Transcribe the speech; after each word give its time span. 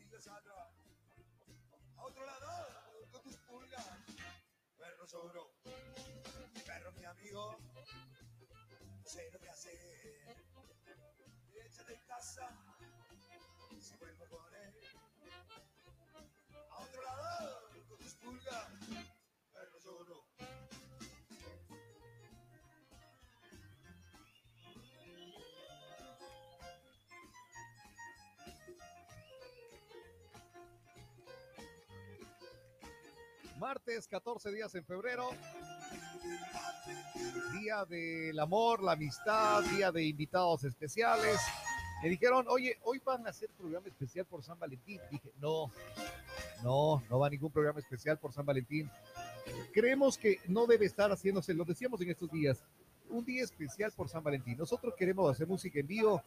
atrás. 0.00 0.72
A 1.98 2.04
otro 2.04 2.24
lado, 2.24 2.48
con 3.12 3.22
tus 3.22 3.36
pulgas. 3.36 3.86
Perro 4.78 5.06
sobro. 5.06 5.50
Perro 6.64 6.92
mi 6.92 7.04
amigo. 7.04 7.58
No 9.04 9.04
sé 9.04 9.30
lo 9.30 9.38
que 9.38 9.50
hacer. 9.50 10.46
Échate 11.66 11.92
de 11.92 12.06
casa. 12.06 12.48
Si 13.78 13.94
vuelvo 13.96 14.24
por 14.28 14.54
él. 14.54 14.91
Martes, 33.62 34.08
14 34.08 34.50
días 34.50 34.74
en 34.74 34.84
febrero. 34.84 35.30
Día 37.60 37.84
del 37.84 38.36
amor, 38.40 38.82
la 38.82 38.92
amistad, 38.92 39.62
día 39.76 39.92
de 39.92 40.02
invitados 40.02 40.64
especiales. 40.64 41.38
Me 42.02 42.08
dijeron, 42.08 42.44
oye, 42.48 42.76
hoy 42.82 43.00
van 43.04 43.24
a 43.24 43.30
hacer 43.30 43.50
programa 43.56 43.86
especial 43.86 44.26
por 44.26 44.42
San 44.42 44.58
Valentín. 44.58 45.00
Dije, 45.12 45.30
no, 45.40 45.70
no, 46.64 47.04
no 47.08 47.18
va 47.20 47.30
ningún 47.30 47.52
programa 47.52 47.78
especial 47.78 48.18
por 48.18 48.32
San 48.32 48.44
Valentín. 48.44 48.90
Creemos 49.72 50.18
que 50.18 50.40
no 50.48 50.66
debe 50.66 50.86
estar 50.86 51.12
haciéndose, 51.12 51.54
lo 51.54 51.64
decíamos 51.64 52.00
en 52.00 52.10
estos 52.10 52.32
días, 52.32 52.64
un 53.10 53.24
día 53.24 53.44
especial 53.44 53.92
por 53.92 54.08
San 54.08 54.24
Valentín. 54.24 54.58
Nosotros 54.58 54.92
queremos 54.98 55.30
hacer 55.30 55.46
música 55.46 55.78
en 55.78 55.86
vivo, 55.86 56.20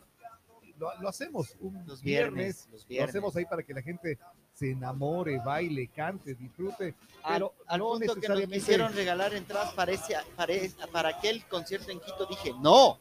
lo, 0.78 0.88
lo 1.02 1.10
hacemos 1.10 1.58
un 1.60 1.86
Los 1.86 2.02
viernes, 2.02 2.66
viernes, 2.66 2.70
los 2.72 2.90
lo 2.90 3.04
hacemos 3.04 3.36
ahí 3.36 3.46
para 3.46 3.62
que 3.62 3.74
la 3.74 3.82
gente 3.82 4.20
se 4.56 4.72
enamore, 4.72 5.38
baile, 5.40 5.88
cante, 5.90 6.34
disfrute, 6.34 6.96
pero 7.28 7.54
al, 7.68 7.74
al 7.74 7.80
no 7.80 7.90
punto 7.90 8.16
que 8.16 8.30
nos 8.30 8.40
quisieron 8.42 8.94
regalar 8.96 9.34
entradas 9.34 9.74
para, 9.74 9.92
ese, 9.92 10.16
para, 10.36 10.54
para 10.92 11.10
aquel 11.10 11.46
concierto 11.46 11.92
en 11.92 12.00
Quito, 12.00 12.26
dije, 12.26 12.54
no, 12.62 12.98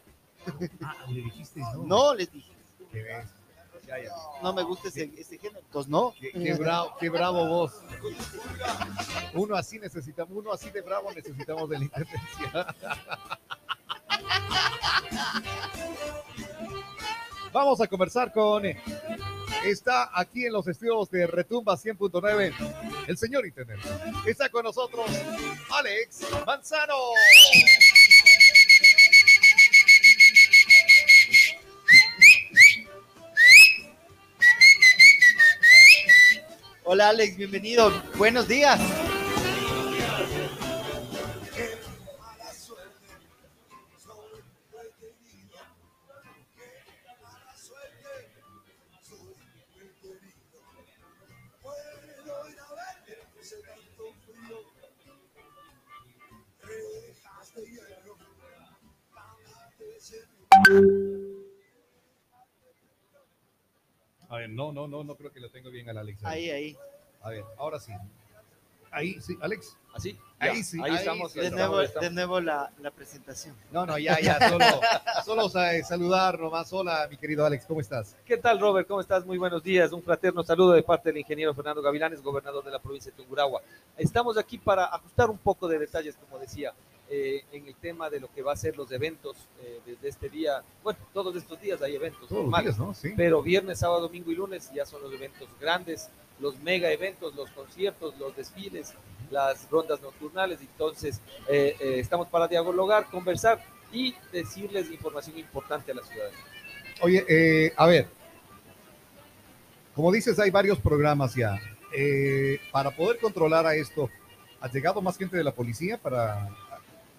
Ah, 0.83 1.07
le 1.09 1.23
dijiste 1.23 1.61
no. 1.61 1.85
no, 1.85 2.15
les 2.15 2.31
dije, 2.31 2.53
Qué 2.93 3.03
ves. 3.03 3.29
Ya, 3.87 3.99
ya. 4.03 4.11
no 4.43 4.53
me 4.55 4.63
gusta 4.63 4.89
ese, 4.89 5.11
ese 5.17 5.37
género, 5.39 5.61
entonces 5.61 5.91
no. 5.91 6.15
Qué, 6.19 6.33
qué 6.33 6.55
bravo, 6.55 6.95
qué 6.99 7.11
bravo 7.11 7.47
vos. 7.47 7.73
Uno 9.35 9.57
así 9.57 9.79
necesitamos, 9.79 10.35
uno 10.37 10.53
así 10.53 10.71
de 10.71 10.81
bravo 10.81 11.13
necesitamos 11.13 11.69
de 11.69 11.79
la 11.79 11.85
intendencia. 11.85 12.75
Vamos 17.53 17.81
a 17.81 17.87
conversar 17.87 18.33
con. 18.33 18.65
Está 19.65 20.11
aquí 20.13 20.45
en 20.45 20.53
los 20.53 20.67
estudios 20.69 21.11
de 21.11 21.27
Retumba 21.27 21.75
100.9 21.75 22.53
el 23.07 23.17
señor 23.17 23.47
intendente. 23.47 23.89
Está 24.27 24.51
con 24.51 24.65
nosotros 24.65 25.07
Alex 25.71 26.27
Manzano. 26.47 26.95
Hola 36.85 37.09
Alex, 37.09 37.37
bienvenido, 37.37 37.91
buenos 38.17 38.47
días. 38.47 38.79
No, 64.55 64.73
no, 64.73 64.89
no, 64.89 65.05
no 65.05 65.15
creo 65.17 65.31
que 65.33 65.41
lo 65.41 65.51
tengo 65.51 65.71
bien 65.71 65.89
al 65.91 65.99
Alex. 65.99 66.25
Ahí, 66.25 66.51
ahí. 66.51 66.77
A 67.23 67.31
ver, 67.31 67.45
ahora 67.59 67.79
sí. 67.81 67.93
Ahí 68.91 69.21
sí, 69.21 69.37
Alex. 69.41 69.77
¿Así? 69.93 70.17
Ahí 70.39 70.59
Ya, 70.59 70.65
sí, 70.65 70.79
Ahí 70.83 70.91
ahí 70.91 70.97
estamos. 70.97 71.33
sí. 71.33 71.41
De 71.41 71.47
estamos, 71.47 71.69
nuevo, 71.69 71.83
estamos. 71.83 72.09
de 72.09 72.15
nuevo 72.15 72.41
la, 72.41 72.73
la 72.81 72.91
presentación. 72.93 73.57
No, 73.73 73.87
no, 73.87 73.99
ya, 73.99 74.21
ya, 74.21 74.49
solo, 74.49 74.65
solo 75.25 75.49
sa- 75.49 75.83
saludar 75.83 76.39
nomás. 76.39 76.73
Hola, 76.73 77.07
mi 77.11 77.17
querido 77.17 77.45
Alex, 77.45 77.65
¿cómo 77.67 77.81
estás? 77.81 78.17
¿Qué 78.25 78.37
tal, 78.37 78.61
Robert? 78.61 78.87
¿Cómo 78.87 79.01
estás? 79.01 79.25
Muy 79.27 79.39
buenos 79.39 79.63
días. 79.65 79.91
Un 79.93 80.03
fraterno 80.03 80.43
saludo 80.45 80.73
de 80.73 80.83
parte 80.83 81.09
del 81.11 81.19
ingeniero 81.19 81.55
Fernando 81.55 81.83
Gavilanes, 81.83 82.23
gobernador 82.23 82.65
de 82.65 82.71
la 82.71 82.79
provincia 82.79 83.11
de 83.11 83.17
Tungurahua. 83.17 83.63
Estamos 83.97 84.37
aquí 84.39 84.59
para 84.59 84.85
ajustar 84.87 85.29
un 85.31 85.39
poco 85.39 85.67
de 85.67 85.79
detalles, 85.79 86.17
como 86.17 86.39
decía, 86.39 86.73
eh, 87.17 87.45
en 87.53 87.69
el 87.69 87.77
tema 87.77 88.11
de 88.11 88.19
lo 88.19 88.27
que 88.33 88.43
va 88.43 88.55
a 88.55 88.57
ser 88.57 88.77
los 88.77 88.91
eventos 88.91 89.37
eh, 89.63 89.79
desde 89.87 90.09
este 90.09 90.29
día. 90.29 90.65
Bueno, 90.83 90.99
todos 91.13 91.37
estos 91.37 91.61
días 91.61 91.81
hay 91.81 91.95
eventos 91.95 92.29
Todos 92.29 92.43
normales, 92.43 92.77
días, 92.77 92.79
¿no? 92.79 92.93
Sí. 92.93 93.13
pero 93.17 93.41
viernes, 93.41 93.79
sábado, 93.79 94.01
domingo 94.01 94.33
y 94.33 94.35
lunes 94.35 94.73
ya 94.75 94.85
son 94.85 95.01
los 95.01 95.13
eventos 95.13 95.49
grandes, 95.61 96.09
los 96.41 96.59
mega 96.59 96.91
eventos, 96.91 97.33
los 97.37 97.51
conciertos, 97.51 98.19
los 98.19 98.35
desfiles, 98.35 98.95
las 99.31 99.71
rondas 99.71 100.03
nocturnales. 100.03 100.61
Entonces, 100.61 101.21
eh, 101.49 101.77
estamos 101.79 102.27
para 102.27 102.49
dialogar, 102.49 103.09
conversar 103.09 103.65
y 103.93 104.17
decirles 104.33 104.91
información 104.91 105.39
importante 105.39 105.93
a 105.93 105.95
la 105.95 106.03
ciudadanía. 106.03 106.41
Oye, 107.01 107.73
a 107.77 107.87
ver. 107.87 108.09
Como 109.95 110.11
dices, 110.11 110.37
hay 110.41 110.51
varios 110.51 110.81
programas 110.81 111.37
ya. 111.37 111.61
Para 112.73 112.91
poder 112.91 113.21
controlar 113.21 113.67
a 113.67 113.77
esto, 113.77 114.11
¿ha 114.61 114.69
llegado 114.69 115.01
más 115.01 115.17
gente 115.17 115.37
de 115.37 115.45
la 115.45 115.53
policía 115.53 115.97
para 115.97 116.51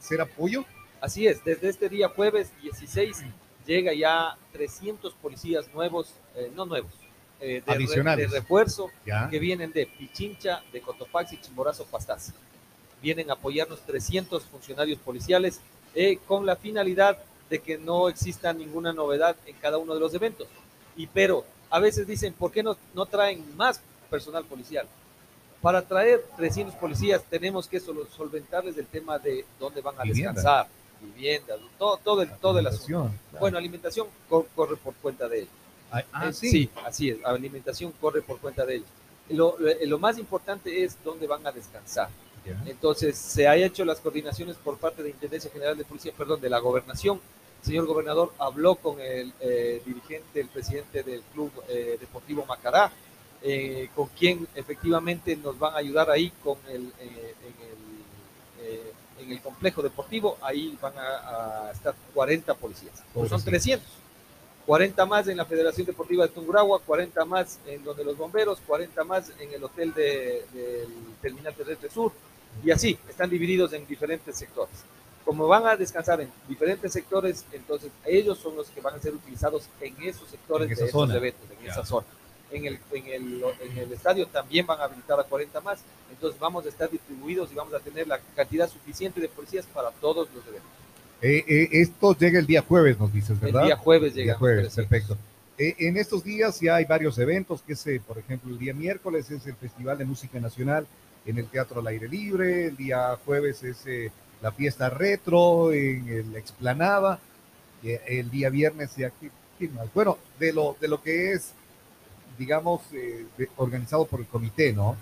hacer 0.06 0.22
apoyo? 0.22 0.64
Así 1.02 1.28
es, 1.28 1.44
desde 1.44 1.70
este 1.70 1.90
día 1.90 2.10
jueves 2.10 2.52
16 2.62 3.24
llega 3.66 3.94
ya 3.94 4.38
300 4.54 5.14
policías 5.16 5.72
nuevos, 5.74 6.14
eh, 6.36 6.52
no 6.56 6.66
nuevos, 6.66 6.92
eh, 7.40 7.62
de, 7.66 7.74
re- 8.04 8.16
de 8.16 8.28
refuerzo 8.28 8.90
Ya. 9.06 9.28
que 9.30 9.40
vienen 9.40 9.72
de 9.72 9.88
Pichincha, 9.88 10.64
de 10.72 10.82
Cotopaxi, 10.82 11.38
Chimborazo, 11.42 11.86
Pastaza. 11.86 12.34
Vienen 13.02 13.30
a 13.30 13.34
apoyarnos 13.34 13.82
300 13.82 14.44
funcionarios 14.44 15.00
policiales 15.00 15.60
eh, 15.96 16.18
con 16.28 16.46
la 16.46 16.56
finalidad 16.56 17.18
de 17.50 17.60
que 17.60 17.78
no 17.78 18.08
exista 18.10 18.54
ninguna 18.54 18.94
novedad 18.94 19.36
en 19.46 19.56
cada 19.58 19.78
uno 19.78 19.94
de 19.94 20.00
los 20.00 20.14
eventos. 20.14 20.48
Y 20.96 21.08
pero 21.08 21.46
a 21.70 21.80
veces 21.80 22.08
dicen, 22.08 22.34
¿por 22.34 22.52
qué 22.52 22.64
no, 22.64 22.78
no 22.94 23.06
traen 23.06 23.44
más 23.58 23.82
personal 24.10 24.46
policial? 24.46 24.88
Para 25.66 25.82
traer 25.82 26.24
300 26.38 26.76
policías 26.76 27.24
tenemos 27.28 27.68
que 27.68 27.80
solventarles 27.80 28.78
el 28.78 28.86
tema 28.86 29.18
de 29.18 29.44
dónde 29.60 29.82
van 29.82 29.96
a 30.00 30.04
Vivienda. 30.04 30.32
descansar, 30.34 30.68
viviendas, 31.02 31.58
todo, 31.80 31.98
todo, 31.98 32.22
el, 32.22 32.30
todo 32.38 32.60
el 32.60 32.68
asunto. 32.68 32.86
Claro. 33.32 33.40
Bueno, 33.40 33.58
alimentación 33.58 34.06
cor- 34.30 34.46
corre 34.56 34.76
por 34.76 34.94
cuenta 34.94 35.28
de 35.28 35.38
ellos. 35.40 35.50
Ah, 35.92 36.04
ah, 36.14 36.30
Eh, 36.30 36.34
sí. 36.34 36.70
así 36.86 37.10
es, 37.10 37.18
alimentación 37.26 37.92
corre 38.00 38.22
por 38.22 38.38
cuenta 38.38 38.64
de 38.64 38.76
ellos. 38.76 38.88
Lo, 39.30 39.56
lo- 39.58 39.72
lo 39.88 39.98
más 39.98 40.20
importante 40.20 40.84
es 40.84 40.98
dónde 41.04 41.26
van 41.26 41.48
a 41.48 41.52
descansar. 41.52 42.10
Entonces, 42.68 43.18
se 43.18 43.48
ha 43.48 43.56
hecho 43.56 43.84
las 43.86 44.00
coordinaciones 44.02 44.58
por 44.58 44.78
parte 44.78 45.02
de 45.02 45.10
Intendencia 45.10 45.50
General 45.50 45.76
de 45.76 45.84
Policía, 45.84 46.14
perdón, 46.16 46.40
de 46.42 46.50
la 46.52 46.60
Gobernación. 46.60 47.20
El 47.62 47.66
señor 47.66 47.88
gobernador 47.88 48.32
habló 48.38 48.76
con 48.76 49.02
el 49.02 49.34
eh, 49.40 49.82
dirigente, 49.84 50.42
el 50.42 50.48
presidente 50.50 51.02
del 51.02 51.24
Club 51.34 51.52
eh, 51.68 51.98
Deportivo 52.00 52.46
Macará, 52.46 52.92
eh, 53.48 53.90
con 53.96 54.08
quien 54.08 54.48
efectivamente 54.56 55.36
nos 55.38 55.58
van 55.60 55.76
a 55.76 55.78
ayudar 55.78 56.10
ahí 56.10 56.32
con 56.44 56.58
el, 56.68 56.92
eh, 57.00 57.36
en, 57.42 57.68
el, 57.68 58.68
eh, 58.68 58.92
en 59.20 59.32
el 59.32 59.40
complejo 59.42 59.82
deportivo. 59.84 60.38
Ahí 60.42 60.76
van 60.82 60.94
a, 60.98 61.68
a 61.68 61.72
estar 61.72 61.94
40 62.14 62.54
policías. 62.56 62.96
Pues 63.14 63.30
son 63.30 63.40
Pobrecito. 63.40 63.50
300. 63.52 63.88
40 64.66 65.06
más 65.06 65.28
en 65.28 65.38
la 65.38 65.46
Federación 65.46 65.86
Deportiva 65.86 66.26
de 66.26 66.34
Tungurahua, 66.34 66.80
40 66.80 67.24
más 67.26 67.60
en 67.68 67.84
donde 67.84 68.04
los 68.04 68.18
bomberos, 68.18 68.58
40 68.66 69.04
más 69.04 69.32
en 69.40 69.54
el 69.54 69.64
hotel 69.64 69.94
de- 69.94 70.44
del 70.52 70.88
Terminal 71.22 71.54
Terrestre 71.54 71.88
Sur, 71.92 72.12
y 72.64 72.72
así, 72.72 72.98
están 73.08 73.30
divididos 73.30 73.74
en 73.74 73.86
diferentes 73.86 74.36
sectores. 74.36 74.74
Como 75.24 75.48
van 75.48 75.68
a 75.68 75.76
descansar 75.76 76.20
en 76.22 76.32
diferentes 76.48 76.92
sectores, 76.92 77.46
entonces 77.52 77.92
ellos 78.06 78.40
son 78.40 78.56
los 78.56 78.68
que 78.70 78.82
van 78.82 78.96
a 78.96 79.00
ser 79.00 79.14
utilizados 79.14 79.70
en 79.82 80.02
esos 80.02 80.28
sectores 80.30 80.68
En 80.72 80.76
de 80.78 80.86
esos 80.86 81.10
eventos, 81.14 81.44
en 81.62 81.70
esa 81.70 81.86
zona. 81.86 82.08
En 82.56 82.66
el, 82.66 82.80
en, 82.94 83.08
el, 83.08 83.44
en 83.62 83.78
el 83.78 83.92
estadio 83.94 84.26
también 84.28 84.66
van 84.66 84.80
a 84.80 84.86
habilitar 84.86 85.20
a 85.20 85.24
40 85.24 85.60
más, 85.62 85.80
entonces 86.12 86.40
vamos 86.40 86.66
a 86.66 86.70
estar 86.70 86.90
distribuidos 86.90 87.52
y 87.52 87.56
vamos 87.56 87.74
a 87.74 87.80
tener 87.80 88.08
la 88.08 88.20
cantidad 88.36 88.70
suficiente 88.70 89.20
de 89.20 89.28
policías 89.28 89.66
para 89.68 89.92
todos 89.92 90.28
los 90.34 90.46
eventos. 90.48 90.70
Eh, 91.22 91.44
eh, 91.48 91.70
esto 91.72 92.16
llega 92.18 92.40
el 92.40 92.46
día 92.46 92.62
jueves, 92.62 93.00
nos 93.00 93.12
dices, 93.14 93.40
¿verdad? 93.40 93.62
El 93.64 93.68
día 93.68 93.78
jueves 93.78 94.10
El 94.12 94.16
día 94.16 94.24
llega. 94.26 94.38
jueves, 94.38 94.74
perfecto. 94.76 95.18
Eh, 95.58 95.76
en 95.80 95.98
estos 95.98 96.24
días 96.24 96.60
ya 96.60 96.76
hay 96.76 96.86
varios 96.86 97.18
eventos, 97.18 97.62
que 97.62 97.74
es, 97.74 97.86
por 98.06 98.18
ejemplo, 98.18 98.52
el 98.52 98.60
día 98.60 98.74
miércoles 98.74 99.30
es 99.32 99.46
el 99.48 99.56
Festival 99.56 99.98
de 99.98 100.06
Música 100.06 100.40
Nacional 100.40 100.86
en 101.26 101.38
el 101.38 101.48
Teatro 101.48 101.80
al 101.80 101.88
Aire 101.88 102.08
Libre, 102.08 102.66
el 102.68 102.78
día 102.78 103.18
jueves 103.26 103.64
es 103.64 103.86
la 104.42 104.52
fiesta 104.52 104.90
retro 104.90 105.72
en 105.72 106.08
el- 106.08 106.34
la 106.34 106.40
explanada, 106.40 107.20
el 107.84 108.30
día 108.30 108.50
viernes 108.50 108.96
ya, 108.96 109.10
¿qué- 109.10 109.32
qué 109.58 109.68
más? 109.70 109.88
bueno, 109.94 110.18
de 110.40 110.52
lo, 110.54 110.76
de 110.80 110.88
lo 110.88 111.02
que 111.02 111.32
es 111.32 111.54
digamos, 112.38 112.82
eh, 112.94 113.26
organizado 113.58 114.06
por 114.06 114.20
el 114.20 114.28
comité, 114.28 114.74
¿no? 114.74 114.96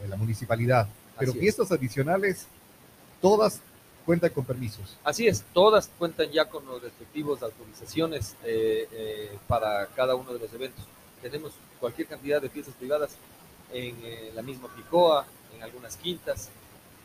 De 0.00 0.08
la 0.08 0.16
municipalidad. 0.16 0.88
Pero 1.18 1.30
Así 1.30 1.38
es. 1.38 1.42
fiestas 1.42 1.72
adicionales, 1.72 2.46
todas 3.20 3.60
cuentan 4.04 4.30
con 4.30 4.44
permisos. 4.44 4.96
Así 5.04 5.26
es, 5.26 5.44
todas 5.52 5.90
cuentan 5.98 6.30
ya 6.30 6.46
con 6.46 6.66
los 6.66 6.82
respectivos 6.82 7.42
autorizaciones 7.42 8.36
eh, 8.44 8.88
eh, 8.92 9.38
para 9.46 9.86
cada 9.86 10.14
uno 10.14 10.32
de 10.32 10.40
los 10.40 10.52
eventos. 10.52 10.84
Tenemos 11.20 11.52
cualquier 11.80 12.08
cantidad 12.08 12.42
de 12.42 12.48
fiestas 12.48 12.74
privadas 12.74 13.12
en 13.72 13.96
eh, 14.02 14.32
la 14.34 14.42
misma 14.42 14.68
Picoa, 14.74 15.24
en 15.56 15.62
algunas 15.62 15.96
quintas, 15.96 16.50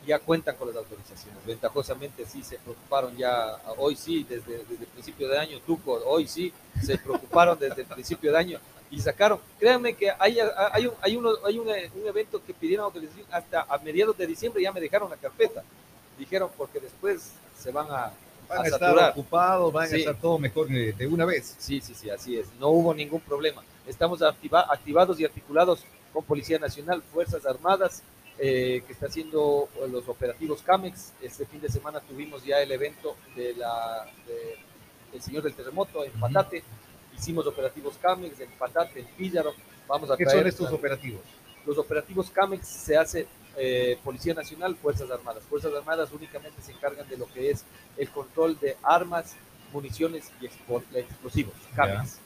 ya 0.06 0.20
cuentan 0.20 0.56
con 0.56 0.70
las 0.70 0.78
autorizaciones. 0.78 1.46
Ventajosamente 1.46 2.26
sí 2.26 2.44
se 2.44 2.58
preocuparon 2.60 3.16
ya, 3.16 3.58
hoy 3.78 3.96
sí, 3.96 4.26
desde, 4.28 4.60
desde 4.60 4.84
el 4.84 4.90
principio 4.92 5.28
de 5.28 5.38
año, 5.38 5.60
Tuco, 5.66 6.02
hoy 6.06 6.28
sí, 6.28 6.52
se 6.84 6.98
preocuparon 6.98 7.60
desde 7.60 7.82
el 7.82 7.88
principio 7.88 8.32
de 8.32 8.38
año 8.38 8.60
y 8.90 9.00
sacaron. 9.02 9.40
Créanme 9.60 9.94
que 9.96 10.10
hay, 10.18 10.38
hay, 10.72 10.88
un, 10.88 10.94
hay, 11.02 11.16
uno, 11.18 11.32
hay 11.46 11.60
un, 11.60 11.68
un 11.68 12.08
evento 12.08 12.42
que 12.46 12.54
pidieron 12.54 12.86
autorización 12.86 13.26
hasta 13.32 13.62
a 13.64 13.78
mediados 13.80 14.18
de 14.18 14.28
diciembre, 14.28 14.62
ya 14.64 14.72
me 14.72 14.80
dejaron 14.82 15.10
la 15.10 15.18
carpeta. 15.18 15.64
Dijeron 16.18 16.50
porque 16.58 16.80
después 16.80 17.32
se 17.58 17.72
van 17.72 17.88
a, 17.90 18.12
Van 18.50 18.60
a 18.60 18.62
a 18.62 18.66
estar 18.66 18.80
saturar. 18.80 19.12
ocupados, 19.12 19.74
van 19.74 19.88
Sí. 19.90 19.96
a 19.96 19.98
estar 20.00 20.16
todo 20.16 20.40
mejor 20.40 20.72
eh, 20.72 20.94
de 20.94 21.08
una 21.08 21.26
vez. 21.26 21.56
Sí, 21.60 21.82
sí, 21.82 21.94
sí, 21.94 22.10
así 22.10 22.38
es. 22.38 22.48
No 22.60 22.70
hubo 22.70 22.94
ningún 22.94 23.20
problema. 23.22 23.62
Estamos 23.86 24.22
activa- 24.22 24.66
activados 24.72 25.20
y 25.20 25.26
articulados 25.26 25.84
con 26.14 26.24
Policía 26.24 26.58
Nacional, 26.60 27.04
Fuerzas 27.14 27.46
Armadas, 27.46 28.02
eh, 28.40 28.84
que 28.88 28.94
está 28.94 29.08
haciendo 29.08 29.68
eh, 29.76 29.88
los 29.92 30.08
operativos 30.08 30.62
CAMEX. 30.62 31.12
Este 31.22 31.46
fin 31.46 31.60
de 31.60 31.70
semana 31.70 32.00
tuvimos 32.00 32.44
ya 32.46 32.60
el 32.62 32.72
evento 32.72 33.16
de 33.36 33.54
la, 33.56 34.08
de- 34.26 34.58
del 35.12 35.22
Señor 35.22 35.44
del 35.44 35.54
Terremoto 35.54 36.04
en 36.04 36.12
Patate. 36.14 36.64
Hicimos 37.18 37.46
operativos 37.48 37.96
CAMEX 38.02 38.40
en 38.40 38.50
Patate, 38.52 39.00
en 39.02 39.06
Píllaro. 39.18 39.54
Vamos 39.88 40.10
a 40.12 40.18
¿Qué 40.18 40.24
traer 40.26 40.40
son 40.40 40.48
estos 40.48 40.72
operativos? 40.72 41.22
los 41.66 41.78
operativos 41.78 42.30
CAMEX 42.30 42.66
se 42.68 42.96
hace 42.98 43.28
eh, 43.58 43.98
Policía 44.04 44.34
Nacional, 44.34 44.76
Fuerzas 44.76 45.10
Armadas. 45.12 45.44
Fuerzas 45.50 45.74
Armadas 45.74 46.10
únicamente 46.14 46.62
se 46.62 46.72
encargan 46.72 47.08
de 47.10 47.18
lo 47.18 47.26
que 47.34 47.50
es 47.52 47.64
el 47.98 48.10
control 48.10 48.58
de 48.60 48.78
armas, 48.84 49.36
municiones 49.74 50.32
y 50.42 50.46
explosivos, 50.46 51.54
CAMEX. 51.76 52.20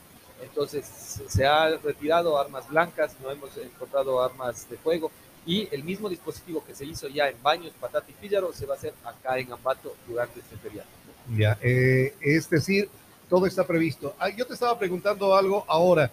Entonces 0.44 0.86
se- 1.28 1.46
ha 1.46 1.70
retirado 1.78 2.40
armas 2.40 2.68
blancas, 2.68 3.16
no 3.22 3.32
hemos 3.32 3.56
encontrado 3.58 4.22
armas 4.24 4.68
de 4.70 4.78
fuego 4.78 5.12
y 5.46 5.68
el 5.72 5.84
mismo 5.84 6.10
dispositivo 6.10 6.64
que 6.66 6.76
se 6.76 6.86
hizo 6.86 7.08
ya 7.08 7.28
en 7.30 7.42
Baños, 7.42 7.74
Patata 7.80 8.06
y 8.10 8.14
Píllaro 8.14 8.52
se 8.54 8.66
va 8.66 8.76
a 8.76 8.78
hacer 8.78 8.94
acá 9.04 9.38
en 9.40 9.52
Ambato 9.52 9.96
durante 10.08 10.40
este 10.40 10.56
feriado. 10.58 10.88
Ya, 11.36 11.58
eh, 11.62 12.14
es 12.22 12.50
decir, 12.50 12.90
todo 13.32 13.46
está 13.46 13.66
previsto. 13.66 14.14
Ah, 14.20 14.28
yo 14.28 14.46
te 14.46 14.56
estaba 14.56 14.78
preguntando 14.78 15.34
algo 15.34 15.64
ahora 15.70 16.12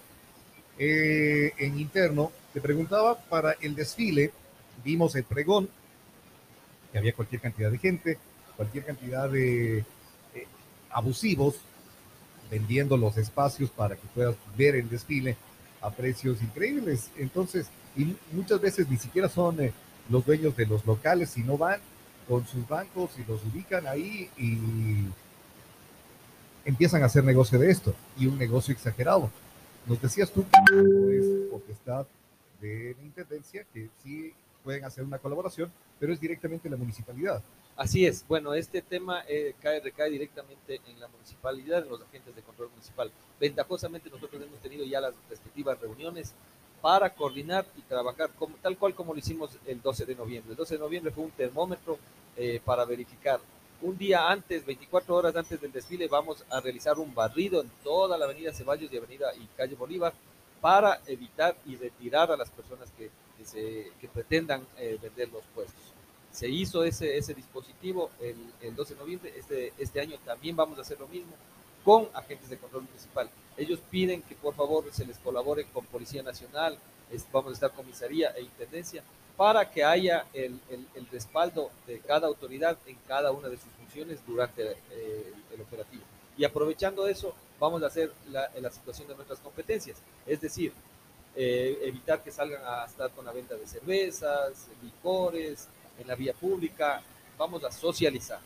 eh, 0.77 1.51
en 1.57 1.77
interno. 1.77 2.31
Te 2.53 2.61
preguntaba 2.61 3.19
para 3.19 3.57
el 3.59 3.75
desfile, 3.75 4.31
vimos 4.85 5.13
el 5.17 5.25
pregón, 5.25 5.69
que 6.89 6.97
había 6.97 7.11
cualquier 7.11 7.41
cantidad 7.41 7.69
de 7.69 7.77
gente, 7.77 8.17
cualquier 8.55 8.85
cantidad 8.85 9.29
de 9.29 9.79
eh, 9.79 9.83
abusivos 10.91 11.55
vendiendo 12.49 12.95
los 12.95 13.17
espacios 13.17 13.69
para 13.69 13.97
que 13.97 14.07
puedas 14.15 14.37
ver 14.57 14.75
el 14.75 14.89
desfile 14.89 15.35
a 15.81 15.91
precios 15.91 16.41
increíbles. 16.41 17.11
Entonces, 17.17 17.67
y 17.97 18.15
muchas 18.31 18.61
veces 18.61 18.89
ni 18.89 18.95
siquiera 18.95 19.27
son 19.27 19.59
eh, 19.59 19.73
los 20.09 20.25
dueños 20.25 20.55
de 20.55 20.67
los 20.67 20.85
locales, 20.85 21.31
sino 21.31 21.57
van 21.57 21.81
con 22.29 22.47
sus 22.47 22.65
bancos 22.65 23.11
y 23.17 23.29
los 23.29 23.43
ubican 23.43 23.87
ahí 23.87 24.29
y 24.37 24.57
empiezan 26.65 27.03
a 27.03 27.05
hacer 27.05 27.23
negocio 27.23 27.59
de 27.59 27.71
esto 27.71 27.93
y 28.17 28.27
un 28.27 28.37
negocio 28.37 28.73
exagerado. 28.73 29.29
Nos 29.85 30.01
decías 30.01 30.31
tú 30.31 30.43
que 30.43 31.17
es 31.17 31.25
potestad 31.49 32.05
de 32.61 32.95
la 32.97 33.05
intendencia, 33.05 33.65
que 33.73 33.89
sí 34.03 34.33
pueden 34.63 34.85
hacer 34.85 35.03
una 35.03 35.17
colaboración, 35.17 35.71
pero 35.99 36.13
es 36.13 36.19
directamente 36.19 36.69
la 36.69 36.77
municipalidad. 36.77 37.41
Así 37.75 38.05
es. 38.05 38.25
Bueno, 38.27 38.53
este 38.53 38.81
tema 38.81 39.23
eh, 39.27 39.55
cae, 39.61 39.79
recae 39.79 40.09
directamente 40.09 40.81
en 40.85 40.99
la 40.99 41.07
municipalidad, 41.07 41.83
en 41.83 41.89
los 41.89 42.01
agentes 42.01 42.35
de 42.35 42.41
control 42.41 42.69
municipal. 42.71 43.09
Ventajosamente 43.39 44.09
nosotros 44.09 44.41
hemos 44.41 44.59
tenido 44.59 44.83
ya 44.83 44.99
las 44.99 45.13
respectivas 45.29 45.79
reuniones 45.79 46.33
para 46.81 47.13
coordinar 47.13 47.65
y 47.77 47.81
trabajar 47.81 48.31
como, 48.37 48.55
tal 48.57 48.77
cual 48.77 48.93
como 48.95 49.13
lo 49.13 49.19
hicimos 49.19 49.57
el 49.65 49.81
12 49.81 50.05
de 50.05 50.15
noviembre. 50.15 50.51
El 50.51 50.57
12 50.57 50.75
de 50.75 50.79
noviembre 50.79 51.11
fue 51.11 51.23
un 51.23 51.31
termómetro 51.31 51.97
eh, 52.35 52.61
para 52.63 52.85
verificar. 52.85 53.39
Un 53.81 53.97
día 53.97 54.29
antes, 54.29 54.65
24 54.65 55.15
horas 55.15 55.35
antes 55.35 55.59
del 55.61 55.71
desfile, 55.71 56.07
vamos 56.07 56.43
a 56.49 56.59
realizar 56.59 56.99
un 56.99 57.13
barrido 57.13 57.61
en 57.61 57.69
toda 57.83 58.17
la 58.17 58.25
avenida 58.25 58.53
Ceballos 58.53 58.91
y 58.91 58.97
avenida 58.97 59.33
y 59.35 59.45
calle 59.55 59.75
Bolívar 59.75 60.13
para 60.59 60.99
evitar 61.07 61.55
y 61.65 61.77
retirar 61.77 62.31
a 62.31 62.37
las 62.37 62.49
personas 62.49 62.91
que, 62.97 63.09
pretendan 64.13 64.67
eh, 64.77 64.99
vender 65.01 65.29
los 65.29 65.43
puestos 65.55 65.93
se 66.31 66.49
hizo 66.49 66.83
ese, 66.83 67.33
dispositivo 67.33 68.11
el, 68.19 68.35
el 68.61 68.75
12 68.75 68.93
de 68.93 68.99
noviembre. 68.99 69.33
Este, 69.35 69.73
este 69.77 69.99
año 69.99 70.17
también 70.25 70.55
vamos 70.55 70.77
a 70.77 70.81
hacer 70.81 70.99
lo 70.99 71.07
mismo 71.07 71.33
con 71.83 72.07
agentes 72.13 72.49
de 72.49 72.57
control 72.57 72.83
municipal. 72.83 73.29
Ellos 73.57 73.79
piden 73.89 74.21
que 74.21 74.35
por 74.35 74.53
favor 74.53 74.85
se 74.91 75.05
les 75.05 75.17
colabore 75.17 75.65
con 75.65 75.85
Policía 75.85 76.23
Nacional, 76.23 76.77
vamos 77.31 77.51
a 77.51 77.53
estar 77.53 77.71
comisaría 77.71 78.29
e 78.31 78.41
intendencia, 78.41 79.03
para 79.39 79.71
que 79.71 79.85
haya 79.85 80.25
el, 80.33 80.59
el- 80.69 80.85
el 80.95 81.07
respaldo 81.07 81.71
de 81.87 82.01
cada 82.01 82.27
autoridad 82.27 82.77
en 82.85 82.97
cada 83.07 83.31
una 83.31 83.47
de 83.47 83.55
sus 83.55 83.71
funciones 83.79 84.19
durante 84.27 84.63
eh, 84.63 84.75
el, 84.91 85.53
el 85.55 85.61
operativo. 85.61 86.03
Y 86.37 86.43
aprovechando 86.43 87.07
eso, 87.07 87.33
vamos 87.57 87.81
a 87.83 87.87
hacer 87.87 88.11
la, 88.31 88.49
la 88.59 88.69
situación 88.69 89.07
de 89.07 89.15
nuestras 89.15 89.39
competencias, 89.39 89.95
es 90.27 90.41
decir, 90.41 90.73
eh, 91.37 91.79
evitar 91.83 92.21
que 92.21 92.31
salgan 92.31 92.61
a 92.65 92.83
estar 92.83 93.11
con 93.11 93.23
la 93.23 93.31
venta 93.31 93.55
de 93.55 93.65
cervezas, 93.65 94.67
licores, 94.83 95.69
en 95.97 96.07
la 96.07 96.15
vía 96.15 96.33
pública, 96.33 97.01
vamos 97.37 97.63
a 97.63 97.71
socializar. 97.71 98.41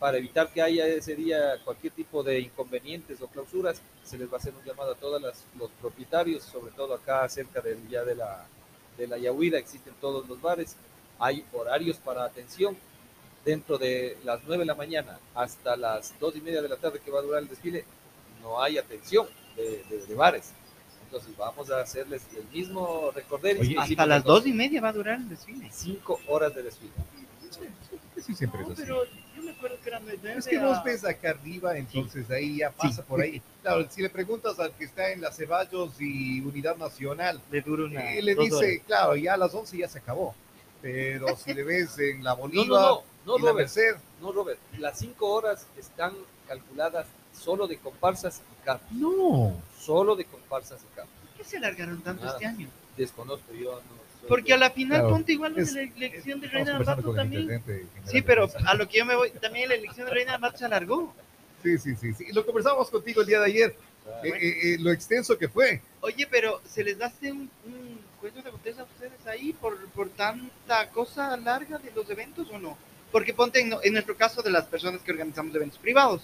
Para 0.00 0.18
evitar 0.18 0.52
que 0.52 0.60
haya 0.60 0.84
ese 0.88 1.14
día 1.14 1.60
cualquier 1.64 1.92
tipo 1.92 2.24
de 2.24 2.40
inconvenientes 2.40 3.22
o 3.22 3.28
clausuras, 3.28 3.80
se 4.02 4.18
les 4.18 4.28
va 4.28 4.34
a 4.34 4.40
hacer 4.40 4.52
un 4.54 4.64
llamado 4.64 4.90
a 4.90 4.96
todos 4.96 5.22
los 5.22 5.70
propietarios, 5.80 6.42
sobre 6.42 6.72
todo 6.72 6.94
acá 6.94 7.28
cerca 7.28 7.60
del 7.60 7.88
ya 7.88 8.02
de 8.02 8.16
la, 8.16 8.44
de 8.98 9.06
la 9.06 9.18
Yahuida, 9.18 9.58
existen 9.58 9.94
todos 10.00 10.28
los 10.28 10.40
bares, 10.40 10.76
hay 11.18 11.44
horarios 11.52 11.96
para 11.98 12.24
atención, 12.24 12.76
dentro 13.44 13.76
de 13.78 14.16
las 14.24 14.40
9 14.46 14.60
de 14.60 14.66
la 14.66 14.74
mañana 14.74 15.18
hasta 15.34 15.76
las 15.76 16.18
2 16.20 16.36
y 16.36 16.40
media 16.42 16.62
de 16.62 16.68
la 16.68 16.76
tarde 16.76 17.00
que 17.04 17.10
va 17.10 17.18
a 17.18 17.22
durar 17.22 17.42
el 17.42 17.48
desfile, 17.48 17.84
no 18.40 18.62
hay 18.62 18.78
atención 18.78 19.26
de, 19.56 19.82
de- 19.90 20.06
de 20.06 20.14
bares. 20.14 20.52
Entonces 21.04 21.36
vamos 21.36 21.70
a 21.70 21.80
hacerles 21.80 22.22
el 22.36 22.44
mismo 22.56 23.10
recorder. 23.14 23.60
Oye, 23.60 23.76
Hasta 23.78 24.06
las 24.06 24.24
dos 24.24 24.46
y 24.46 24.52
media 24.52 24.80
va 24.80 24.88
a 24.88 24.92
durar 24.94 25.18
el 25.18 25.28
desfile. 25.28 25.68
Cinco 25.70 26.18
horas 26.26 26.54
de 26.54 26.62
desfile. 26.62 26.92
Sí, 28.24 28.34
siempre 28.34 28.62
es 28.62 28.68
así. 28.70 28.82
pero 28.82 29.02
yo 29.42 29.46
me 29.46 29.52
acuerdo 29.52 29.76
que 29.82 29.90
de 29.90 30.18
nueve 30.22 30.38
Es 30.38 30.46
que 30.46 30.56
a- 30.58 30.66
vos 30.66 30.84
ves 30.84 31.04
acá 31.04 31.30
arriba, 31.30 31.76
entonces 31.76 32.30
ahí 32.30 32.58
ya 32.58 32.70
pasa 32.70 32.96
Sí. 32.96 33.08
por 33.08 33.20
ahí. 33.20 33.42
Claro, 33.62 33.86
si 33.90 34.02
le 34.02 34.10
preguntas 34.10 34.58
al 34.58 34.72
que 34.72 34.84
está 34.84 35.10
en 35.10 35.20
la 35.20 35.32
Ceballos 35.32 35.92
y 36.00 36.40
Unidad 36.40 36.76
Nacional, 36.76 37.40
le 37.50 37.60
dura 37.60 37.84
una. 37.84 38.12
eh, 38.14 38.22
le 38.22 38.34
dice, 38.34 38.54
horas. 38.54 38.70
claro, 38.86 39.16
ya 39.16 39.34
a 39.34 39.36
las 39.36 39.54
11 39.54 39.76
ya 39.78 39.88
se 39.88 39.98
acabó. 39.98 40.34
Pero 40.80 41.26
si 41.36 41.54
le 41.54 41.62
ves 41.62 41.98
en 41.98 42.24
la 42.24 42.30
No, 42.30 42.36
Bolívar 42.38 42.66
no, 42.68 42.78
no, 42.86 43.02
no, 43.26 43.36
y 43.38 43.42
la 43.42 43.48
Robert, 43.50 43.56
Merced, 43.56 43.96
no, 44.20 44.32
Robert. 44.32 44.58
Las 44.78 44.98
cinco 44.98 45.28
horas 45.32 45.66
están 45.78 46.12
calculadas 46.48 47.06
solo 47.32 47.66
de 47.68 47.76
comparsas 47.78 48.40
y 48.60 48.64
carros. 48.64 48.90
no. 48.92 49.54
Solo 49.78 50.14
de 50.16 50.24
comparsas 50.24 50.80
y 50.82 50.94
carros. 50.96 51.10
¿Por 51.28 51.36
qué 51.36 51.44
se 51.44 51.56
alargaron 51.56 52.00
tanto 52.02 52.24
Nada. 52.24 52.34
este 52.36 52.46
año? 52.46 52.68
Desconozco, 52.96 53.52
yo 53.54 53.72
no 53.72 54.01
Porque 54.28 54.52
a 54.52 54.56
la 54.56 54.70
final 54.70 55.00
Claro, 55.00 55.14
ponte 55.14 55.32
igual 55.32 55.58
es- 55.58 55.72
la 55.74 55.82
elección 55.82 56.40
de 56.40 56.48
Reina 56.48 56.76
el 56.76 57.14
también. 57.14 57.62
Sí, 58.04 58.22
pero 58.22 58.48
a 58.66 58.74
lo 58.74 58.88
que 58.88 58.98
yo 58.98 59.04
me 59.06 59.16
voy, 59.16 59.30
también 59.30 59.68
la 59.68 59.74
elección 59.74 60.06
de 60.06 60.12
Reina 60.14 60.34
Ambato 60.34 60.58
se 60.58 60.64
alargó. 60.64 61.14
Sí, 61.62 61.78
sí, 61.78 61.94
sí, 61.96 62.12
sí. 62.14 62.32
Lo 62.32 62.44
conversamos 62.44 62.90
contigo 62.90 63.20
el 63.20 63.26
día 63.26 63.40
de 63.40 63.46
ayer, 63.46 63.76
Ah, 64.04 64.20
eh, 64.24 64.32
eh, 64.34 64.74
eh, 64.74 64.76
lo 64.80 64.90
extenso 64.90 65.38
que 65.38 65.48
fue. 65.48 65.80
Oye, 66.00 66.26
pero 66.28 66.60
¿se 66.68 66.82
les 66.82 67.00
hace 67.00 67.30
un, 67.30 67.48
un 67.64 68.00
cuello 68.20 68.42
de 68.42 68.50
botella 68.50 68.80
a 68.80 68.84
ustedes 68.84 69.24
ahí 69.28 69.52
por, 69.52 69.78
por 69.90 70.08
tanta 70.10 70.88
cosa 70.88 71.36
larga 71.36 71.78
de 71.78 71.92
los 71.92 72.10
eventos 72.10 72.48
o 72.50 72.58
no? 72.58 72.76
Porque 73.12 73.32
ponte 73.32 73.60
en, 73.60 73.72
en 73.80 73.92
nuestro 73.92 74.16
caso 74.16 74.42
de 74.42 74.50
las 74.50 74.64
personas 74.64 75.02
que 75.02 75.12
organizamos 75.12 75.54
eventos 75.54 75.78
privados. 75.78 76.22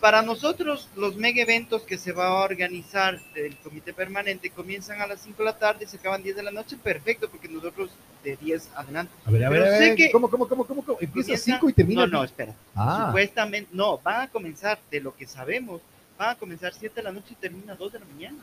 Para 0.00 0.22
nosotros, 0.22 0.88
los 0.94 1.16
mega 1.16 1.42
eventos 1.42 1.82
que 1.82 1.98
se 1.98 2.12
va 2.12 2.28
a 2.28 2.44
organizar 2.44 3.18
del 3.34 3.56
comité 3.56 3.92
permanente 3.92 4.48
comienzan 4.50 5.00
a 5.00 5.08
las 5.08 5.20
5 5.22 5.38
de 5.38 5.44
la 5.44 5.58
tarde 5.58 5.84
y 5.84 5.88
se 5.88 5.96
acaban 5.96 6.22
10 6.22 6.36
de 6.36 6.42
la 6.44 6.52
noche, 6.52 6.76
perfecto, 6.76 7.28
porque 7.28 7.48
nosotros 7.48 7.90
de 8.22 8.36
10 8.36 8.68
adelante. 8.76 9.12
A 9.24 9.30
ver, 9.32 9.44
a 9.44 9.50
ver, 9.50 9.60
Pero 9.62 9.74
a 9.74 9.78
ver, 9.78 9.96
que- 9.96 10.10
¿cómo, 10.12 10.30
cómo, 10.30 10.46
cómo, 10.46 10.64
cómo, 10.64 10.82
cómo? 10.84 10.98
Empieza 11.00 11.32
a 11.32 11.34
Comienza- 11.34 11.44
5 11.58 11.68
y 11.70 11.72
termina. 11.72 12.06
No, 12.06 12.18
no, 12.18 12.24
espera. 12.24 12.54
Ah, 12.76 13.06
Supuestamente, 13.06 13.70
no, 13.72 13.98
van 13.98 14.20
a 14.22 14.28
comenzar, 14.28 14.78
de 14.88 15.00
lo 15.00 15.16
que 15.16 15.26
sabemos, 15.26 15.80
van 16.16 16.30
a 16.30 16.34
comenzar 16.36 16.72
7 16.74 16.94
de 16.96 17.02
la 17.02 17.10
noche 17.12 17.28
y 17.32 17.34
termina 17.34 17.74
2 17.74 17.92
de 17.92 17.98
la 17.98 18.04
mañana. 18.06 18.38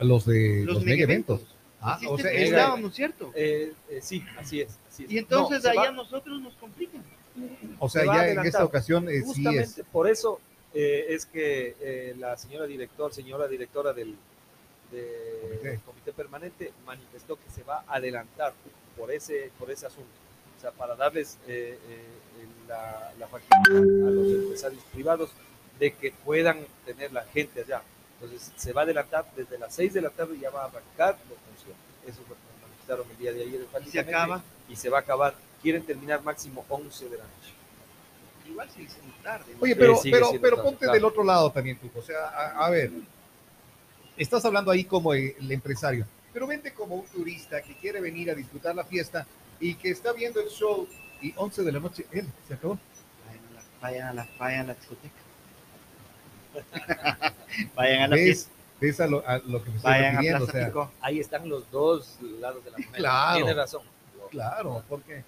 los 0.00 0.26
de 0.26 0.64
Los, 0.64 0.74
los, 0.76 0.84
mega 0.84 1.04
eventos. 1.04 1.42
eventos. 1.42 1.56
Ah, 1.80 1.98
o 2.08 2.18
sea, 2.18 2.76
¿no 2.76 2.88
es 2.88 2.94
cierto? 2.94 3.30
eh, 3.36 3.72
eh, 3.88 4.00
sí, 4.02 4.24
así 4.36 4.60
es. 4.62 4.78
así 4.88 5.04
es. 5.04 5.10
Y 5.12 5.18
entonces 5.18 5.62
No, 5.62 5.70
ahí 5.70 5.76
va- 5.76 5.88
a 5.88 5.92
nosotros 5.92 6.40
nos 6.40 6.54
complican. 6.54 7.04
o 7.78 7.88
sea 7.88 8.02
se 8.02 8.06
ya 8.08 8.28
en 8.28 8.38
esta 8.46 8.64
ocasión 8.64 9.08
eh, 9.08 9.22
sí 9.32 9.44
es. 9.56 9.80
por 9.92 10.08
eso 10.08 10.40
eh, 10.74 11.06
es 11.10 11.26
que 11.26 11.76
eh, 11.80 12.14
la 12.18 12.36
señora 12.36 12.66
director, 12.66 13.12
señora 13.12 13.46
directora 13.48 13.92
del, 13.92 14.16
del 14.90 15.40
Comité. 15.40 15.80
comité 15.84 16.12
permanente 16.12 16.72
manifestó 16.86 17.36
que 17.36 17.50
se 17.50 17.62
va 17.62 17.84
a 17.86 17.94
adelantar 17.96 18.52
por 18.96 19.10
ese, 19.10 19.50
por 19.58 19.70
ese 19.70 19.86
asunto. 19.86 20.10
O 20.56 20.60
sea, 20.60 20.70
para 20.70 20.94
darles 20.94 21.38
eh, 21.48 21.78
eh, 21.88 22.46
la, 22.68 23.12
la 23.18 23.26
facilidad 23.26 24.08
a 24.08 24.10
los 24.10 24.32
empresarios 24.32 24.82
privados 24.92 25.30
de 25.78 25.92
que 25.92 26.12
puedan 26.12 26.64
tener 26.86 27.12
la 27.12 27.24
gente 27.24 27.62
allá. 27.62 27.82
Entonces, 28.20 28.52
se 28.56 28.72
va 28.72 28.82
a 28.82 28.84
adelantar 28.84 29.26
desde 29.34 29.58
las 29.58 29.74
6 29.74 29.94
de 29.94 30.00
la 30.02 30.10
tarde 30.10 30.36
y 30.36 30.40
ya 30.40 30.50
va 30.50 30.62
a 30.62 30.66
arrancar 30.66 31.18
la 31.28 31.36
función. 31.54 31.76
Eso 32.06 32.22
fue 32.26 32.36
lo 32.36 32.42
que 32.42 32.62
manifestaron 32.62 33.10
el 33.10 33.18
día 33.18 33.32
de 33.32 33.42
ayer. 33.42 33.66
Y 33.84 33.90
se 33.90 33.98
acaba. 33.98 34.42
Y 34.68 34.76
se 34.76 34.88
va 34.88 34.98
a 34.98 35.00
acabar. 35.00 35.34
Quieren 35.60 35.84
terminar 35.84 36.22
máximo 36.22 36.64
11 36.68 37.08
de 37.08 37.18
la 37.18 37.24
noche. 37.24 37.52
Igual 38.48 38.70
sigue 38.70 38.88
siendo 38.88 39.14
tarde. 39.22 39.54
Oye, 39.60 39.74
pero, 39.76 39.92
pero, 40.02 40.26
siendo 40.26 40.40
pero 40.40 40.56
tarde, 40.56 40.62
ponte 40.68 40.78
claro. 40.80 40.92
del 40.94 41.04
otro 41.04 41.24
lado 41.24 41.50
también, 41.52 41.78
tú. 41.78 41.90
O 41.94 42.02
sea, 42.02 42.26
a, 42.28 42.66
a 42.66 42.70
ver, 42.70 42.90
estás 44.16 44.44
hablando 44.44 44.70
ahí 44.70 44.84
como 44.84 45.14
el 45.14 45.50
empresario, 45.50 46.06
pero 46.32 46.46
vente 46.46 46.72
como 46.72 46.96
un 46.96 47.06
turista 47.06 47.62
que 47.62 47.74
quiere 47.76 48.00
venir 48.00 48.30
a 48.30 48.34
disfrutar 48.34 48.74
la 48.74 48.84
fiesta 48.84 49.26
y 49.60 49.74
que 49.74 49.90
está 49.90 50.12
viendo 50.12 50.40
el 50.40 50.48
show 50.48 50.88
y 51.20 51.32
11 51.36 51.62
de 51.62 51.72
la 51.72 51.78
noche, 51.80 52.06
él 52.10 52.26
se 52.48 52.54
acabó. 52.54 52.78
Vayan 53.26 53.44
a 53.46 53.52
la, 53.54 53.62
vayan 53.80 54.08
a 54.08 54.12
la, 54.14 54.28
vayan 54.38 54.60
a 54.60 54.64
la 54.64 54.74
discoteca. 54.74 55.14
vayan 57.74 58.02
a 58.02 58.08
la 58.08 58.16
¿Ves, 58.16 58.24
fiesta. 58.24 58.50
ves 58.80 59.00
a, 59.00 59.06
lo, 59.06 59.26
a 59.28 59.38
lo 59.38 59.62
que 59.62 59.70
me 59.70 59.76
estoy 59.76 59.90
Vayan 59.92 60.06
a 60.06 60.10
refiriendo? 60.18 60.44
O 60.44 60.50
sea. 60.50 60.90
Ahí 61.00 61.20
están 61.20 61.48
los 61.48 61.70
dos 61.70 62.18
lados 62.40 62.64
de 62.64 62.70
la 62.70 62.78
moneda. 62.78 62.92
Claro. 62.96 63.36
Tiene 63.36 63.54
razón. 63.54 63.82
claro, 64.30 64.84
porque 64.88 65.24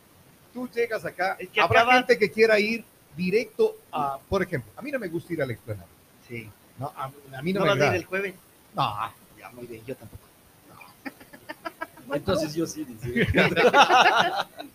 tú 0.52 0.68
llegas 0.68 1.04
acá, 1.04 1.37
Es 1.38 1.49
que 1.49 1.61
habrá 1.61 1.80
acaba- 1.80 1.94
gente 1.99 2.18
que 2.18 2.30
quiera 2.30 2.59
ir 2.59 2.85
directo 3.16 3.76
a, 3.92 4.18
por 4.28 4.42
ejemplo, 4.42 4.71
a 4.76 4.83
mí 4.83 4.90
no 4.90 4.99
me 4.99 5.09
gusta 5.09 5.33
ir 5.33 5.42
a 5.42 5.47
la 5.47 5.52
explanada. 5.52 5.87
Sí. 6.28 6.49
No, 6.78 6.92
a, 6.97 7.11
a 7.37 7.42
mí 7.42 7.52
no, 7.52 7.61
¿No 7.61 7.66
me 7.66 7.80
vas 7.80 7.88
a 7.88 7.94
ir 7.94 8.00
el 8.00 8.04
jueves? 8.06 8.35
No, 8.75 9.12
Ya, 9.38 9.50
muy 9.50 9.66
bien, 9.66 9.83
yo 9.87 9.94
tampoco. 9.97 10.23
Entonces 12.12 12.54
yo 12.54 12.66
sí 12.66 12.85
dice. 12.85 13.26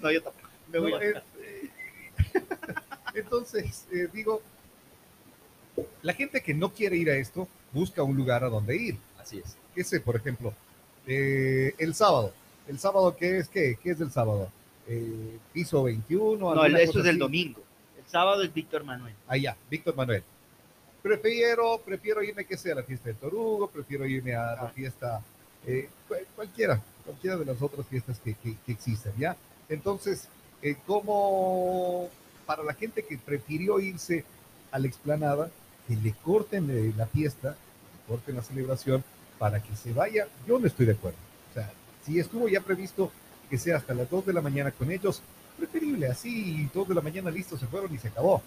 No, 0.01 0.11
yo 0.11 0.21
tampoco. 0.23 0.47
Me 0.71 0.79
voy 0.79 0.91
No, 0.91 0.97
a- 0.97 1.03
eh, 1.03 1.13
eh, 1.41 1.69
Entonces, 3.15 3.85
eh, 3.91 4.07
digo, 4.13 4.41
la 6.01 6.13
gente 6.13 6.41
que 6.41 6.53
no 6.53 6.71
quiere 6.71 6.95
ir 6.97 7.09
a 7.09 7.15
esto 7.15 7.47
busca 7.73 8.03
un 8.03 8.15
lugar 8.15 8.43
a 8.43 8.49
donde 8.49 8.75
ir. 8.77 8.97
Así 9.19 9.39
es. 9.39 9.55
¿Qué 9.75 9.83
sé, 9.83 9.99
por 9.99 10.15
ejemplo? 10.15 10.53
eh, 11.07 11.73
el 11.79 11.95
sábado. 11.95 12.33
¿El 12.67 12.77
sábado 12.77 13.15
qué 13.15 13.39
es 13.39 13.49
qué? 13.49 13.77
¿Qué 13.81 13.91
es 13.91 13.99
el 14.01 14.11
sábado? 14.11 14.51
Eh, 14.87 15.37
piso 15.53 15.83
21. 15.83 16.53
No, 16.55 16.65
esto 16.77 16.99
es 16.99 17.05
el 17.07 17.17
domingo. 17.17 17.61
Sábado 18.11 18.41
es 18.43 18.53
Víctor 18.53 18.83
Manuel. 18.83 19.13
Allá, 19.27 19.55
Víctor 19.69 19.95
Manuel. 19.95 20.23
Prefiero, 21.01 21.79
prefiero 21.85 22.21
irme, 22.23 22.45
que 22.45 22.57
sea 22.57 22.73
a 22.73 22.77
la 22.77 22.83
fiesta 22.83 23.09
de 23.09 23.15
Torugo, 23.15 23.67
prefiero 23.69 24.05
irme 24.05 24.35
a 24.35 24.53
la 24.55 24.69
fiesta, 24.69 25.21
eh, 25.65 25.89
cual- 26.07 26.25
cualquiera, 26.35 26.81
cualquiera 27.05 27.37
de 27.37 27.45
las 27.45 27.61
otras 27.61 27.87
fiestas 27.87 28.19
que, 28.19 28.33
que, 28.33 28.55
que 28.65 28.71
existen, 28.71 29.13
¿ya? 29.17 29.35
Entonces, 29.69 30.27
eh, 30.61 30.75
como 30.85 32.09
para 32.45 32.63
la 32.63 32.73
gente 32.73 33.03
que 33.03 33.17
prefirió 33.17 33.79
irse 33.79 34.25
a 34.71 34.79
la 34.79 34.87
explanada, 34.87 35.49
que 35.87 35.95
le 35.95 36.13
corten 36.23 36.69
eh, 36.69 36.93
la 36.97 37.05
fiesta, 37.07 37.51
le 37.51 38.07
corten 38.13 38.35
la 38.35 38.43
celebración, 38.43 39.03
para 39.37 39.61
que 39.63 39.73
se 39.77 39.93
vaya, 39.93 40.27
yo 40.45 40.59
no 40.59 40.67
estoy 40.67 40.85
de 40.87 40.91
acuerdo. 40.93 41.17
O 41.51 41.53
sea, 41.53 41.71
si 42.05 42.19
estuvo 42.19 42.49
ya 42.49 42.59
previsto 42.59 43.09
que 43.49 43.57
sea 43.57 43.77
hasta 43.77 43.93
las 43.93 44.09
2 44.09 44.25
de 44.25 44.33
la 44.33 44.41
mañana 44.41 44.71
con 44.71 44.91
ellos, 44.91 45.21
preferible 45.59 46.07
así, 46.07 46.69
2 46.73 46.87
de 46.87 46.95
la 46.95 47.01
mañana 47.01 47.29
listo, 47.29 47.57
se 47.57 47.67
fueron 47.67 47.93
y 47.93 47.97
se 47.97 48.07
acabó. 48.07 48.41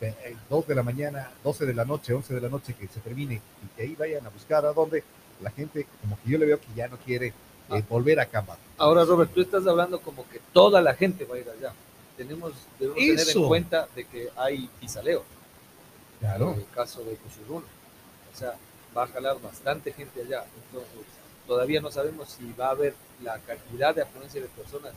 Eh, 0.00 0.14
eh, 0.24 0.36
2 0.50 0.66
de 0.68 0.74
la 0.74 0.82
mañana, 0.82 1.30
12 1.42 1.66
de 1.66 1.74
la 1.74 1.84
noche, 1.84 2.12
11 2.12 2.34
de 2.34 2.40
la 2.40 2.48
noche 2.48 2.74
que 2.74 2.86
se 2.86 3.00
termine 3.00 3.34
y 3.34 3.76
que 3.76 3.82
ahí 3.82 3.94
vayan 3.96 4.24
a 4.26 4.28
buscar 4.28 4.64
a 4.64 4.72
donde 4.72 5.02
la 5.40 5.50
gente, 5.50 5.86
como 6.00 6.18
que 6.22 6.30
yo 6.30 6.38
le 6.38 6.46
veo 6.46 6.60
que 6.60 6.66
ya 6.76 6.88
no 6.88 6.96
quiere 6.98 7.28
eh, 7.28 7.34
Ah. 7.70 7.82
volver 7.88 8.18
a 8.18 8.22
acampar. 8.22 8.56
Ahora, 8.78 9.04
Robert, 9.04 9.30
tú 9.34 9.40
estás 9.42 9.66
hablando 9.66 10.00
como 10.00 10.26
que 10.28 10.40
toda 10.52 10.80
la 10.80 10.94
gente 10.94 11.24
va 11.24 11.36
a 11.36 11.38
ir 11.38 11.48
allá. 11.50 11.72
Tenemos 12.16 12.52
debemos 12.78 12.98
tener 12.98 13.36
en 13.36 13.46
cuenta 13.48 13.88
de 13.94 14.04
que 14.04 14.28
hay 14.36 14.68
pisaleo. 14.80 15.22
Claro. 16.20 16.52
En 16.52 16.60
el 16.60 16.66
caso 16.74 17.04
de 17.04 17.14
Cusurruno. 17.16 17.66
O 18.34 18.36
sea, 18.36 18.54
va 18.96 19.04
a 19.04 19.06
jalar 19.08 19.40
bastante 19.40 19.92
gente 19.92 20.22
allá. 20.22 20.44
Entonces, 20.66 20.90
todavía 21.46 21.80
no 21.80 21.90
sabemos 21.90 22.30
si 22.30 22.52
va 22.58 22.68
a 22.68 22.70
haber 22.70 22.94
la 23.22 23.38
cantidad 23.40 23.94
de 23.94 24.02
afluencia 24.02 24.40
de 24.40 24.48
personas 24.48 24.92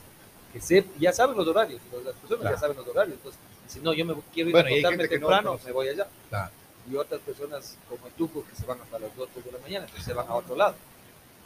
que 0.52 0.60
se, 0.60 0.84
ya 0.98 1.12
saben 1.12 1.36
los 1.36 1.46
horarios. 1.48 1.80
Las 2.04 2.14
personas 2.14 2.40
Claro. 2.40 2.56
ya 2.56 2.60
saben 2.60 2.76
los 2.76 2.86
horarios. 2.88 3.16
Entonces, 3.16 3.40
si 3.68 3.80
no, 3.80 3.92
yo 3.94 4.04
me 4.04 4.14
quiero 4.34 4.50
ir 4.50 4.54
Bueno, 4.54 4.68
a 4.68 4.70
acostarme 4.72 5.02
no 5.04 5.08
temprano, 5.08 5.48
conoce. 5.50 5.66
me 5.66 5.72
voy 5.72 5.88
allá. 5.88 6.06
Claro. 6.28 6.50
Y 6.90 6.96
otras 6.96 7.20
personas 7.20 7.76
como 7.88 8.06
tú, 8.18 8.28
que 8.44 8.56
se 8.56 8.66
van 8.66 8.80
hasta 8.80 8.98
las 8.98 9.14
2 9.16 9.28
de 9.44 9.52
la 9.52 9.58
mañana, 9.58 9.84
entonces 9.84 10.04
se 10.04 10.12
van 10.12 10.26
a 10.28 10.34
otro 10.34 10.56
lado. 10.56 10.74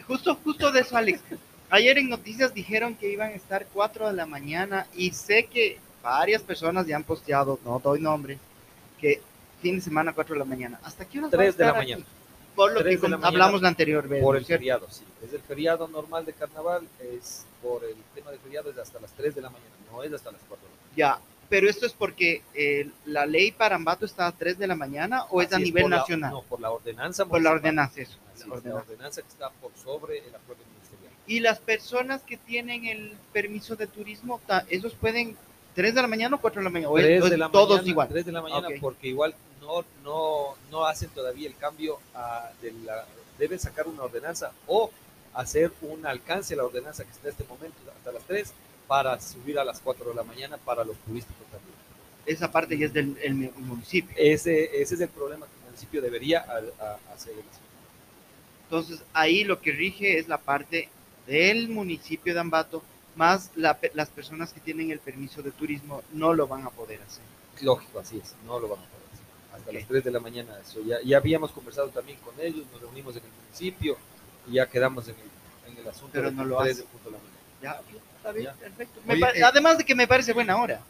Justo, 0.06 0.34
justo 0.42 0.72
de 0.72 0.80
eso, 0.80 0.96
Alex. 0.96 1.20
Ayer 1.68 1.98
en 1.98 2.08
noticias 2.08 2.54
dijeron 2.54 2.94
que 2.94 3.10
iban 3.12 3.30
a 3.32 3.34
estar 3.34 3.66
4 3.72 4.06
de 4.08 4.14
la 4.14 4.24
mañana 4.26 4.86
y 4.94 5.10
sé 5.12 5.46
que 5.46 5.78
varias 6.02 6.42
personas 6.42 6.86
ya 6.86 6.96
han 6.96 7.02
posteado, 7.04 7.58
no 7.64 7.80
doy 7.80 8.00
nombre, 8.00 8.38
que 9.00 9.20
fin 9.60 9.76
de 9.76 9.82
semana 9.82 10.12
4 10.14 10.34
de 10.34 10.38
la 10.38 10.44
mañana. 10.44 10.80
¿Hasta 10.84 11.04
qué 11.04 11.18
horas 11.18 11.30
va 11.32 11.34
a 11.34 11.38
3 11.38 11.56
de 11.56 11.64
la 11.64 11.70
estar 11.70 11.82
mañana. 11.82 12.02
aquí? 12.04 12.12
Por 12.54 12.72
lo 12.72 12.80
3 12.80 12.88
que 12.88 12.94
la 12.94 13.00
com- 13.00 13.10
mañana 13.10 13.28
hablamos 13.28 13.62
la 13.62 13.68
anterior 13.68 14.08
vez. 14.08 14.22
Por 14.22 14.34
¿no 14.36 14.38
el 14.38 14.46
feriado, 14.46 14.86
sí. 14.90 15.02
Es 15.24 15.32
el 15.32 15.40
feriado 15.40 15.88
normal 15.88 16.24
de 16.24 16.32
carnaval, 16.32 16.86
es 17.00 17.44
por 17.66 17.84
el 17.84 17.96
tema 18.14 18.30
de 18.30 18.38
feriado 18.38 18.70
es 18.70 18.78
hasta 18.78 19.00
las 19.00 19.10
3 19.12 19.34
de 19.34 19.40
la 19.42 19.50
mañana, 19.50 19.70
no 19.90 20.02
es 20.02 20.12
hasta 20.12 20.30
las 20.30 20.40
4 20.48 20.56
de 20.68 20.74
la 20.74 20.80
mañana. 20.80 20.92
Ya, 20.96 21.20
pero 21.48 21.68
esto 21.68 21.86
es 21.86 21.92
porque 21.92 22.42
eh, 22.54 22.88
la 23.06 23.26
ley 23.26 23.50
para 23.50 23.76
Ambato 23.76 24.04
está 24.06 24.26
a 24.26 24.32
3 24.32 24.58
de 24.58 24.66
la 24.66 24.76
mañana 24.76 25.24
o 25.30 25.42
es 25.42 25.52
a 25.52 25.56
Así 25.56 25.64
nivel 25.66 25.82
por 25.84 25.90
la- 25.90 25.96
nacional. 25.98 26.30
no, 26.32 26.42
por 26.42 26.60
la 26.60 26.70
ordenanza. 26.70 27.24
por 27.26 27.42
la 27.42 27.50
ordenanza, 27.50 28.00
eso. 28.00 28.18
Así 28.34 28.40
la 28.40 28.44
es, 28.44 28.46
la 28.48 28.54
ordenanza. 28.56 28.90
ordenanza 28.92 29.22
que 29.22 29.28
está 29.28 29.50
por 29.50 29.72
sobre 29.82 30.18
el 30.18 30.34
acuerdo 30.34 30.62
ministerial. 30.74 31.12
Y 31.26 31.40
las 31.40 31.58
personas 31.58 32.22
que 32.22 32.36
tienen 32.36 32.84
el 32.86 33.14
permiso 33.32 33.74
de 33.76 33.86
turismo, 33.88 34.40
esos 34.68 34.94
pueden 34.94 35.36
3 35.74 35.94
de 35.94 36.02
la 36.02 36.08
mañana 36.08 36.36
o 36.36 36.40
4 36.40 36.60
de 36.60 36.64
la 36.64 36.70
mañana, 36.70 36.90
o 36.90 36.98
es- 36.98 37.04
3 37.04 37.22
o 37.22 37.28
de 37.30 37.36
la 37.38 37.48
todos 37.50 37.68
mañana, 37.78 37.90
igual. 37.90 38.08
3 38.08 38.26
de 38.26 38.32
la 38.32 38.42
mañana, 38.42 38.68
Ok. 38.68 38.74
porque 38.80 39.08
igual 39.08 39.34
no, 39.60 39.84
no, 40.04 40.54
no 40.70 40.86
hacen 40.86 41.10
todavía 41.10 41.48
el 41.48 41.56
cambio 41.56 41.98
a, 42.14 42.50
de 42.62 42.72
la, 42.84 43.04
deben 43.38 43.58
sacar 43.58 43.86
una 43.88 44.02
ordenanza 44.04 44.52
o 44.66 44.90
hacer 45.36 45.72
un 45.82 46.06
alcance 46.06 46.54
a 46.54 46.56
la 46.58 46.64
ordenanza 46.64 47.04
que 47.04 47.10
está 47.10 47.28
en 47.28 47.32
este 47.32 47.44
momento 47.44 47.76
hasta 47.96 48.12
las 48.12 48.24
3 48.24 48.52
para 48.88 49.20
subir 49.20 49.58
a 49.58 49.64
las 49.64 49.80
4 49.80 50.10
de 50.10 50.14
la 50.14 50.22
mañana 50.22 50.56
para 50.58 50.84
los 50.84 50.96
turísticos 50.98 51.44
también. 51.50 51.74
Esa 52.24 52.50
parte 52.50 52.76
ya 52.76 52.86
es 52.86 52.92
del 52.92 53.16
el 53.22 53.34
mu- 53.34 53.52
municipio. 53.58 54.14
Ese, 54.18 54.64
ese 54.80 54.94
es 54.96 55.00
el 55.00 55.08
problema 55.08 55.46
que 55.46 55.52
el 55.60 55.64
municipio 55.66 56.00
debería 56.02 56.40
hacer. 57.14 57.34
Entonces, 58.64 59.00
ahí 59.12 59.44
lo 59.44 59.60
que 59.60 59.72
rige 59.72 60.18
es 60.18 60.28
la 60.28 60.38
parte 60.38 60.88
del 61.26 61.68
municipio 61.68 62.34
de 62.34 62.40
Ambato, 62.40 62.82
más 63.14 63.50
la 63.56 63.78
las 63.94 64.08
personas 64.10 64.52
que 64.52 64.60
tienen 64.60 64.90
el 64.90 64.98
permiso 64.98 65.42
de 65.42 65.50
turismo 65.50 66.02
no 66.12 66.34
lo 66.34 66.46
van 66.46 66.64
a 66.64 66.70
poder 66.70 67.00
hacer. 67.02 67.22
Lógico, 67.62 67.98
así 68.00 68.18
es, 68.18 68.34
no 68.44 68.58
lo 68.58 68.68
van 68.68 68.80
a 68.80 68.86
poder 68.86 69.06
hacer. 69.12 69.24
Hasta 69.58 69.72
las 69.72 69.86
3 69.88 70.04
de 70.04 70.10
la 70.10 70.20
mañana, 70.20 70.58
eso 70.60 70.80
ya, 70.82 71.00
ya 71.02 71.16
habíamos 71.16 71.50
conversado 71.52 71.88
también 71.88 72.18
con 72.20 72.34
ellos, 72.40 72.64
nos 72.72 72.80
reunimos 72.80 73.16
en 73.16 73.22
el 73.24 73.30
municipio 73.44 73.96
y 74.48 74.54
ya 74.54 74.66
quedamos 74.66 75.06
en 75.08 75.14
el, 75.14 75.72
en 75.72 75.78
el 75.78 75.88
asunto 75.88 76.10
Pero 76.12 76.30
no 76.30 76.44
lo 76.44 76.58
3 76.58 76.72
hace. 76.72 76.82
de 76.82 76.88
punto 76.88 77.10
de 77.10 77.16
la 77.16 77.22
mañana. 77.22 77.36
Ya, 77.62 77.80
está 78.16 78.32
bien, 78.32 78.44
Ya. 78.46 78.52
perfecto. 78.54 79.00
Oye, 79.08 79.24
eh, 79.40 79.44
además 79.44 79.78
de 79.78 79.84
que 79.84 79.94
me 79.94 80.06
parece 80.06 80.32
buena 80.32 80.56
hora. 80.56 80.80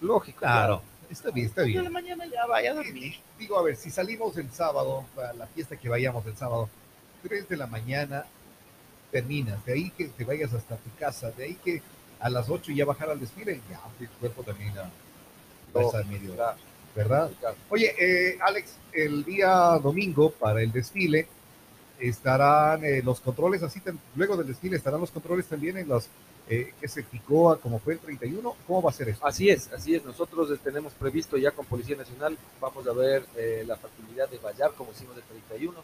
Lógico. 0.00 0.40
Claro, 0.40 0.82
está 1.10 1.30
bien, 1.30 1.46
está 1.46 1.62
De 1.62 1.68
bien. 1.68 1.84
la 1.84 1.90
mañana 1.90 2.26
ya 2.26 2.46
vaya 2.46 2.72
a 2.72 2.74
dormir. 2.74 3.14
Digo, 3.38 3.58
a 3.58 3.62
ver, 3.62 3.76
si 3.76 3.90
salimos 3.90 4.36
el 4.36 4.50
sábado, 4.50 5.04
para 5.14 5.32
la 5.32 5.46
fiesta 5.46 5.76
que 5.76 5.88
vayamos 5.88 6.24
el 6.26 6.36
sábado, 6.36 6.68
3 7.22 7.48
de 7.48 7.56
la 7.56 7.66
mañana 7.66 8.24
terminas, 9.10 9.64
de 9.66 9.72
ahí 9.74 9.90
que 9.90 10.06
te 10.06 10.24
vayas 10.24 10.52
hasta 10.54 10.76
tu 10.76 10.90
casa, 10.98 11.30
de 11.32 11.44
ahí 11.44 11.54
que 11.62 11.82
a 12.18 12.30
las 12.30 12.48
8 12.48 12.72
ya 12.72 12.84
bajar 12.84 13.10
al 13.10 13.20
desfile, 13.20 13.60
ya 13.70 13.80
el 14.00 14.08
cuerpo 14.08 14.42
también 14.42 14.72
va 14.74 14.82
a 15.80 16.02
medio, 16.04 16.34
Claro, 16.34 16.58
¿verdad? 16.96 17.30
Oye, 17.68 17.94
eh, 17.98 18.38
Alex, 18.40 18.74
el 18.92 19.24
día 19.24 19.50
domingo 19.82 20.30
para 20.30 20.62
el 20.62 20.72
desfile 20.72 21.26
estarán 22.08 22.84
eh, 22.84 23.02
los 23.02 23.20
controles, 23.20 23.62
así 23.62 23.80
luego 24.16 24.36
del 24.36 24.46
desfile 24.46 24.76
estarán 24.76 25.00
los 25.00 25.10
controles 25.10 25.46
también 25.46 25.76
en 25.78 25.88
los 25.88 26.08
eh, 26.48 26.72
que 26.80 26.88
se 26.88 27.02
picó 27.04 27.52
a 27.52 27.60
como 27.60 27.78
fue 27.78 27.94
el 27.94 28.00
31, 28.00 28.56
¿cómo 28.66 28.82
va 28.82 28.90
a 28.90 28.92
ser 28.92 29.08
eso? 29.10 29.24
Así 29.26 29.48
es, 29.48 29.72
así 29.72 29.94
es. 29.94 30.04
Nosotros 30.04 30.58
tenemos 30.62 30.92
previsto 30.94 31.36
ya 31.36 31.52
con 31.52 31.64
Policía 31.66 31.96
Nacional, 31.96 32.36
vamos 32.60 32.86
a 32.86 32.92
ver 32.92 33.24
eh, 33.36 33.64
la 33.66 33.76
facilidad 33.76 34.28
de 34.28 34.38
vallar 34.38 34.72
como 34.76 34.90
hicimos 34.90 35.16
el 35.16 35.22
31. 35.22 35.82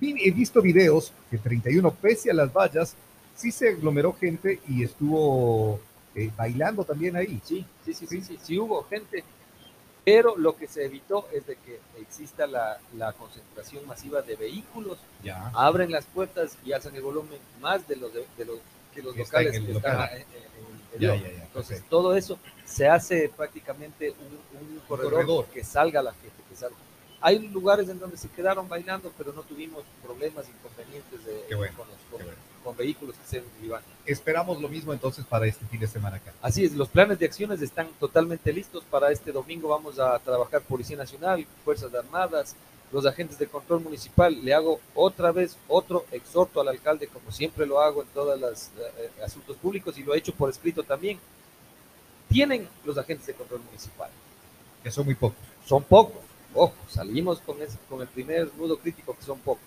Vi- 0.00 0.16
He 0.26 0.30
visto 0.32 0.60
videos 0.60 1.12
que 1.30 1.38
31, 1.38 1.90
pese 1.94 2.30
a 2.30 2.34
las 2.34 2.52
vallas, 2.52 2.94
sí 3.36 3.50
se 3.52 3.68
aglomeró 3.70 4.12
gente 4.12 4.60
y 4.68 4.82
estuvo 4.82 5.78
eh, 6.14 6.30
bailando 6.36 6.84
también 6.84 7.16
ahí. 7.16 7.40
Sí, 7.44 7.64
sí, 7.84 7.94
sí, 7.94 8.06
sí, 8.06 8.20
sí, 8.22 8.38
sí 8.42 8.58
hubo 8.58 8.82
gente, 8.84 9.22
pero 10.04 10.36
lo 10.36 10.56
que 10.56 10.68
se 10.68 10.84
evitó 10.84 11.28
es 11.32 11.46
de 11.46 11.56
que 11.56 11.80
exista 12.00 12.46
la, 12.46 12.78
la 12.96 13.12
concentración 13.14 13.86
masiva 13.86 14.20
de 14.22 14.36
vehículos, 14.36 14.98
Ya. 15.22 15.50
abren 15.54 15.90
las 15.90 16.04
puertas 16.04 16.56
y 16.64 16.72
alzan 16.72 16.94
el 16.94 17.02
volumen 17.02 17.38
más 17.60 17.86
de 17.88 17.96
los, 17.96 18.12
de, 18.12 18.26
de 18.36 18.44
los 18.44 18.58
que 18.94 19.02
los 19.02 19.14
Que 19.14 19.20
locales 19.20 19.52
que 19.52 19.56
están 19.58 19.74
local. 19.74 20.10
en- 20.12 20.18
en- 20.18 20.26
en 20.26 20.94
el 20.94 21.00
Ya, 21.00 21.14
ya. 21.16 21.42
Entonces, 21.44 21.68
perfecto. 21.78 21.86
todo 21.90 22.14
eso 22.16 22.38
se 22.64 22.86
hace 22.88 23.28
prácticamente 23.36 24.10
un, 24.10 24.58
un 24.60 24.80
corredor, 24.86 25.12
corredor. 25.12 25.46
que 25.46 25.64
salga 25.64 26.02
la 26.02 26.12
gente, 26.12 26.36
que 26.48 26.54
salga. 26.56 26.76
Hay 27.20 27.38
lugares 27.48 27.88
en 27.88 27.98
donde 27.98 28.16
se 28.18 28.28
quedaron 28.28 28.68
bailando, 28.68 29.10
pero 29.16 29.32
no 29.32 29.42
tuvimos 29.42 29.82
problemas, 30.02 30.44
inconvenientes 30.48 31.24
de, 31.24 31.54
bueno, 31.56 31.74
con, 31.76 31.88
los- 31.88 32.30
con- 32.64 32.76
vehículos 32.76 33.14
que 33.16 33.26
se 33.28 33.44
iban. 33.62 33.82
Esperamos 34.06 34.60
lo 34.60 34.68
mismo 34.68 34.92
entonces 34.92 35.24
para 35.24 35.46
este 35.46 35.64
fin 35.66 35.78
de 35.80 35.86
semana 35.86 36.16
acá. 36.16 36.32
Así 36.42 36.64
es, 36.64 36.72
los 36.72 36.88
planes 36.88 37.18
de 37.18 37.26
acciones 37.26 37.60
están 37.62 37.88
totalmente 38.00 38.52
listos. 38.52 38.82
Para 38.90 39.12
este 39.12 39.30
domingo 39.30 39.68
vamos 39.68 39.98
a 40.00 40.18
trabajar 40.18 40.62
Policía 40.62 40.96
Nacional, 40.96 41.46
Fuerzas 41.64 41.94
Armadas, 41.94 42.56
los 42.92 43.06
agentes 43.06 43.38
de 43.38 43.46
control 43.46 43.80
municipal. 43.82 44.36
Le 44.44 44.54
hago 44.54 44.80
otra 44.94 45.30
vez 45.32 45.56
otro 45.68 46.04
exhorto 46.10 46.60
al 46.60 46.68
alcalde, 46.68 47.06
como 47.08 47.30
siempre 47.30 47.66
lo 47.66 47.80
hago 47.80 48.02
en 48.02 48.08
todos 48.08 48.40
los 48.40 48.68
asuntos 49.24 49.56
públicos 49.58 49.96
y 49.98 50.02
lo 50.02 50.14
he 50.14 50.18
hecho 50.18 50.34
por 50.34 50.50
escrito 50.50 50.82
también. 50.82 51.18
Tienen 52.28 52.68
los 52.84 52.96
agentes 52.98 53.26
de 53.26 53.34
control 53.34 53.60
municipal. 53.62 54.10
Que 54.82 54.90
son 54.90 55.04
muy 55.04 55.14
pocos. 55.14 55.38
Son 55.66 55.82
pocos. 55.82 56.20
Ojo, 56.54 56.74
salimos 56.88 57.38
con, 57.40 57.60
ese- 57.62 57.78
con 57.88 58.00
el 58.00 58.08
primer 58.08 58.50
nudo 58.56 58.76
crítico 58.78 59.16
que 59.16 59.24
son 59.24 59.38
pocos. 59.40 59.62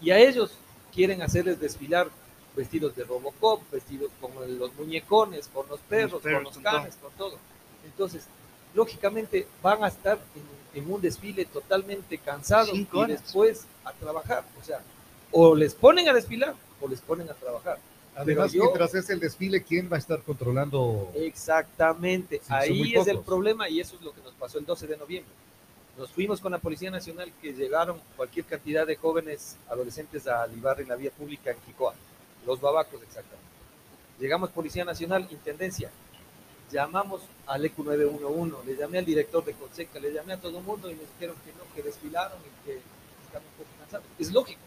Y 0.00 0.10
a 0.10 0.18
ellos 0.18 0.52
quieren 0.94 1.22
hacerles 1.22 1.58
desfilar 1.60 2.08
vestidos 2.56 2.94
de 2.96 3.04
Robocop, 3.04 3.62
vestidos 3.70 4.10
con 4.20 4.30
los 4.58 4.74
muñecones, 4.74 5.48
con 5.48 5.66
los 5.68 5.80
perros, 5.80 6.22
perros, 6.22 6.36
con 6.36 6.44
los 6.44 6.54
con 6.54 6.62
canes, 6.62 6.96
con 6.96 7.10
todo. 7.12 7.36
Entonces, 7.84 8.24
lógicamente 8.74 9.46
van 9.62 9.82
a 9.84 9.88
estar 9.88 10.18
en, 10.74 10.82
en 10.82 10.92
un 10.92 11.00
desfile 11.00 11.44
totalmente 11.44 12.18
cansados 12.18 12.70
y 12.74 12.84
después 13.08 13.64
a 13.84 13.92
trabajar. 13.92 14.44
O 14.60 14.64
sea, 14.64 14.80
o 15.30 15.54
les 15.54 15.74
ponen 15.74 16.08
a 16.08 16.12
desfilar 16.14 16.54
o 16.80 16.88
les 16.88 17.00
ponen 17.00 17.28
a 17.30 17.34
trabajar. 17.34 17.78
Además, 18.14 18.52
yo- 18.52 18.64
mientras 18.64 18.94
es 18.94 19.08
el 19.08 19.20
desfile, 19.20 19.62
¿quién 19.62 19.90
va 19.90 19.96
a 19.96 19.98
estar 19.98 20.20
controlando? 20.22 21.10
Exactamente, 21.14 22.38
Sí, 22.38 22.44
ahí 22.48 22.94
es 22.94 23.06
el 23.06 23.20
problema 23.20 23.68
y 23.68 23.80
eso 23.80 23.96
es 23.96 24.02
lo 24.02 24.12
que 24.12 24.20
nos 24.20 24.32
pasó 24.34 24.58
el 24.58 24.66
12 24.66 24.86
de 24.86 24.96
noviembre. 24.96 25.32
Nos 25.96 26.10
fuimos 26.10 26.40
con 26.40 26.52
la 26.52 26.58
Policía 26.58 26.90
Nacional 26.90 27.30
que 27.40 27.52
llegaron 27.52 28.00
cualquier 28.16 28.46
cantidad 28.46 28.86
de 28.86 28.96
jóvenes 28.96 29.56
adolescentes 29.68 30.26
a 30.26 30.46
libar 30.46 30.80
en 30.80 30.88
la 30.88 30.96
vía 30.96 31.10
pública 31.10 31.50
en 31.50 31.58
Quicoa, 31.66 31.94
los 32.46 32.60
babacos 32.60 33.02
exactamente. 33.02 33.42
Llegamos 34.18 34.50
Policía 34.50 34.84
Nacional, 34.84 35.26
Intendencia, 35.30 35.90
llamamos 36.70 37.22
al 37.46 37.64
EQ 37.64 37.78
911, 37.78 38.56
le 38.66 38.76
llamé 38.76 38.98
al 38.98 39.04
director 39.04 39.44
de 39.44 39.52
Conseca, 39.52 39.98
le 39.98 40.12
llamé 40.12 40.34
a 40.34 40.40
todo 40.40 40.58
el 40.58 40.64
mundo 40.64 40.90
y 40.90 40.94
me 40.94 41.02
dijeron 41.02 41.36
que 41.44 41.52
no, 41.52 41.74
que 41.74 41.82
desfilaron 41.82 42.38
y 42.40 42.66
que 42.66 42.78
están 43.26 43.42
un 43.42 43.52
poco 43.58 43.70
cansados. 43.80 44.06
Es 44.18 44.32
lógico, 44.32 44.60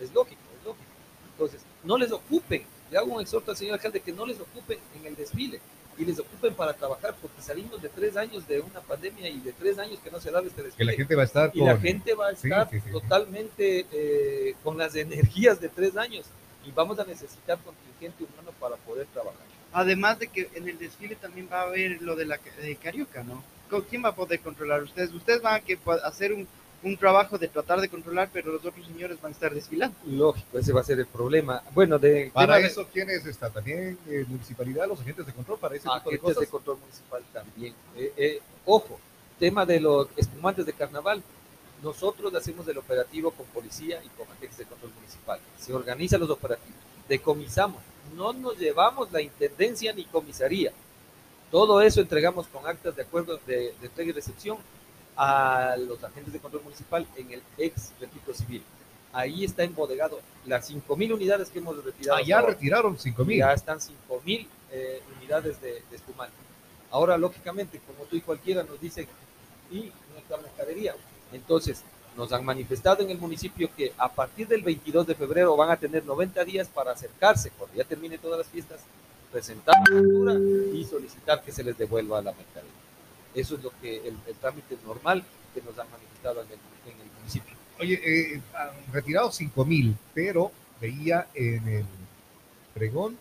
es 0.00 0.12
lógico, 0.14 0.40
es 0.58 0.64
lógico. 0.64 0.86
Entonces, 1.32 1.62
no 1.84 1.98
les 1.98 2.12
ocupen, 2.12 2.64
le 2.90 2.98
hago 2.98 3.14
un 3.14 3.20
exhorto 3.20 3.50
al 3.50 3.56
señor 3.56 3.74
alcalde 3.74 4.00
que 4.00 4.12
no 4.12 4.26
les 4.26 4.40
ocupen 4.40 4.78
en 4.98 5.06
el 5.06 5.16
desfile 5.16 5.60
y 5.98 6.04
les 6.04 6.18
ocupen 6.18 6.54
para 6.54 6.72
trabajar, 6.72 7.14
porque 7.20 7.42
salimos 7.42 7.82
de 7.82 7.88
tres 7.88 8.16
años 8.16 8.46
de 8.48 8.60
una 8.60 8.80
pandemia 8.80 9.28
y 9.28 9.40
de 9.40 9.52
tres 9.52 9.78
años 9.78 9.98
que 10.02 10.10
no 10.10 10.20
se 10.20 10.30
daba 10.30 10.46
este 10.46 10.62
Que 10.62 10.66
desfile. 10.68 10.92
la 10.92 10.96
gente 10.96 11.14
va 11.16 11.22
a 11.22 11.26
estar 11.26 11.50
y 11.52 11.58
con... 11.58 11.68
la 11.68 11.76
gente 11.78 12.14
va 12.14 12.26
a 12.28 12.32
estar 12.32 12.70
sí, 12.70 12.76
sí, 12.78 12.82
sí. 12.86 12.92
totalmente 12.92 13.86
eh, 13.92 14.54
con 14.64 14.78
las 14.78 14.94
energías 14.94 15.60
de 15.60 15.68
tres 15.68 15.96
años 15.96 16.24
y 16.64 16.70
vamos 16.70 16.98
a 16.98 17.04
necesitar 17.04 17.58
contingente 17.58 18.24
humano 18.24 18.50
para 18.58 18.76
poder 18.76 19.06
trabajar. 19.12 19.40
Además 19.72 20.18
de 20.18 20.28
que 20.28 20.50
en 20.54 20.68
el 20.68 20.78
desfile 20.78 21.16
también 21.16 21.48
va 21.50 21.60
a 21.60 21.64
haber 21.64 22.02
lo 22.02 22.14
de 22.14 22.26
la 22.26 22.38
de 22.60 22.76
Carioca, 22.76 23.22
¿no? 23.22 23.42
¿Con 23.70 23.82
¿Quién 23.82 24.04
va 24.04 24.10
a 24.10 24.14
poder 24.14 24.40
controlar 24.40 24.82
ustedes? 24.82 25.12
Ustedes 25.12 25.40
van 25.40 25.54
a 25.54 25.60
que 25.60 25.78
hacer 26.04 26.32
un, 26.32 26.46
un 26.82 26.96
trabajo 26.96 27.38
de 27.38 27.48
tratar 27.48 27.80
de 27.80 27.88
controlar, 27.88 28.28
pero 28.32 28.52
los 28.52 28.64
otros 28.64 28.86
señores 28.86 29.20
van 29.20 29.32
a 29.32 29.34
estar 29.34 29.54
desfilando. 29.54 29.96
Lógico, 30.06 30.58
ese 30.58 30.72
va 30.72 30.82
a 30.82 30.84
ser 30.84 30.98
el 30.98 31.06
problema. 31.06 31.62
Bueno, 31.72 31.98
de 31.98 32.30
Para 32.34 32.56
tema 32.56 32.66
eso, 32.66 32.86
¿quiénes 32.92 33.24
está? 33.24 33.48
También 33.48 33.98
eh, 34.08 34.24
municipalidad, 34.28 34.86
los 34.86 35.00
agentes 35.00 35.24
de 35.24 35.32
control 35.32 35.58
para 35.58 35.74
ese 35.76 35.84
tipo 35.84 35.94
de 35.94 36.00
agentes 36.00 36.20
cosas. 36.20 36.40
de 36.40 36.46
control 36.48 36.78
municipal 36.78 37.22
también. 37.32 37.74
Eh, 37.96 38.12
eh, 38.16 38.40
ojo, 38.66 39.00
tema 39.38 39.64
de 39.64 39.80
los 39.80 40.08
espumantes 40.16 40.66
de 40.66 40.72
carnaval. 40.74 41.22
Nosotros 41.82 42.32
hacemos 42.34 42.66
el 42.68 42.78
operativo 42.78 43.32
con 43.32 43.46
policía 43.46 44.02
y 44.04 44.08
con 44.10 44.26
agentes 44.30 44.58
de 44.58 44.64
control 44.66 44.92
municipal. 44.94 45.40
Se 45.58 45.74
organizan 45.74 46.20
los 46.20 46.30
operativos, 46.30 46.80
decomisamos. 47.08 47.82
No 48.16 48.32
nos 48.32 48.58
llevamos 48.58 49.10
la 49.10 49.20
intendencia 49.20 49.92
ni 49.92 50.04
comisaría. 50.04 50.72
Todo 51.50 51.80
eso 51.82 52.00
entregamos 52.00 52.46
con 52.46 52.66
actas 52.66 52.96
de 52.96 53.02
acuerdo 53.02 53.38
de, 53.46 53.74
de 53.80 53.86
entrega 53.86 54.10
y 54.10 54.12
recepción 54.12 54.58
a 55.16 55.76
los 55.76 56.02
agentes 56.02 56.32
de 56.32 56.38
control 56.38 56.62
municipal 56.62 57.06
en 57.16 57.32
el 57.32 57.42
ex 57.58 57.92
registro 58.00 58.34
civil. 58.34 58.62
Ahí 59.12 59.44
está 59.44 59.62
embodegado 59.62 60.20
las 60.46 60.70
5.000 60.70 61.12
unidades 61.12 61.50
que 61.50 61.58
hemos 61.58 61.84
retirado. 61.84 62.18
Ah, 62.18 62.22
ya 62.22 62.38
ahora. 62.38 62.54
retiraron 62.54 62.98
5 62.98 63.24
mil. 63.24 63.38
Ya 63.38 63.52
están 63.52 63.78
5.000 63.78 64.46
eh, 64.70 65.02
unidades 65.18 65.60
de, 65.60 65.82
de 65.90 65.96
espumante. 65.96 66.34
Ahora, 66.90 67.18
lógicamente, 67.18 67.80
como 67.86 68.04
tú 68.04 68.16
y 68.16 68.22
cualquiera 68.22 68.62
nos 68.62 68.80
dicen, 68.80 69.06
y 69.70 69.92
nuestra 70.12 70.36
mercadería. 70.38 70.94
Entonces, 71.32 71.82
nos 72.16 72.32
han 72.32 72.44
manifestado 72.44 73.02
en 73.02 73.10
el 73.10 73.18
municipio 73.18 73.70
que 73.76 73.92
a 73.96 74.10
partir 74.12 74.46
del 74.46 74.62
22 74.62 75.06
de 75.06 75.14
febrero 75.14 75.56
van 75.56 75.70
a 75.70 75.76
tener 75.76 76.04
90 76.04 76.44
días 76.44 76.68
para 76.68 76.92
acercarse, 76.92 77.50
cuando 77.50 77.76
ya 77.76 77.84
termine 77.84 78.18
todas 78.18 78.38
las 78.38 78.48
fiestas, 78.48 78.80
presentar 79.30 79.74
la 79.88 79.96
factura 79.96 80.34
y 80.74 80.84
solicitar 80.84 81.42
que 81.42 81.52
se 81.52 81.64
les 81.64 81.76
devuelva 81.78 82.20
la 82.20 82.32
mercadería. 82.32 82.70
Eso 83.34 83.54
es 83.56 83.62
lo 83.62 83.72
que 83.80 83.96
el, 84.06 84.14
el 84.26 84.34
trámite 84.34 84.76
normal 84.84 85.24
que 85.54 85.62
nos 85.62 85.78
han 85.78 85.90
manifestado 85.90 86.42
en 86.42 86.48
el, 86.48 86.92
en 86.92 87.00
el 87.00 87.06
municipio. 87.18 87.56
Oye, 87.80 88.00
eh, 88.04 88.40
han 88.54 88.92
retirado 88.92 89.32
5 89.32 89.64
mil, 89.64 89.96
pero 90.12 90.52
veía 90.80 91.28
en 91.34 91.66
el 91.66 91.84
pregón, 92.74 93.16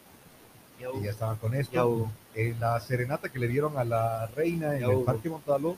Ya 0.80 0.90
y 1.00 1.04
ya 1.06 1.12
estaban 1.12 1.38
con 1.38 1.54
esto, 1.56 2.12
en 2.36 2.60
la 2.60 2.78
serenata 2.82 3.30
que 3.30 3.40
le 3.40 3.48
dieron 3.48 3.78
a 3.78 3.86
la 3.86 4.28
reina 4.28 4.74
en 4.76 4.82
Ya 4.82 4.88
el 4.88 4.96
hubo. 4.96 5.06
Parque 5.06 5.30
Montalvo, 5.30 5.78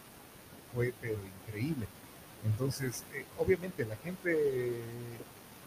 fue 0.74 0.94
pero 1.00 1.18
increíble. 1.48 1.86
Entonces, 2.46 3.04
eh, 3.14 3.26
obviamente 3.38 3.86
la 3.86 3.96
gente 3.98 4.82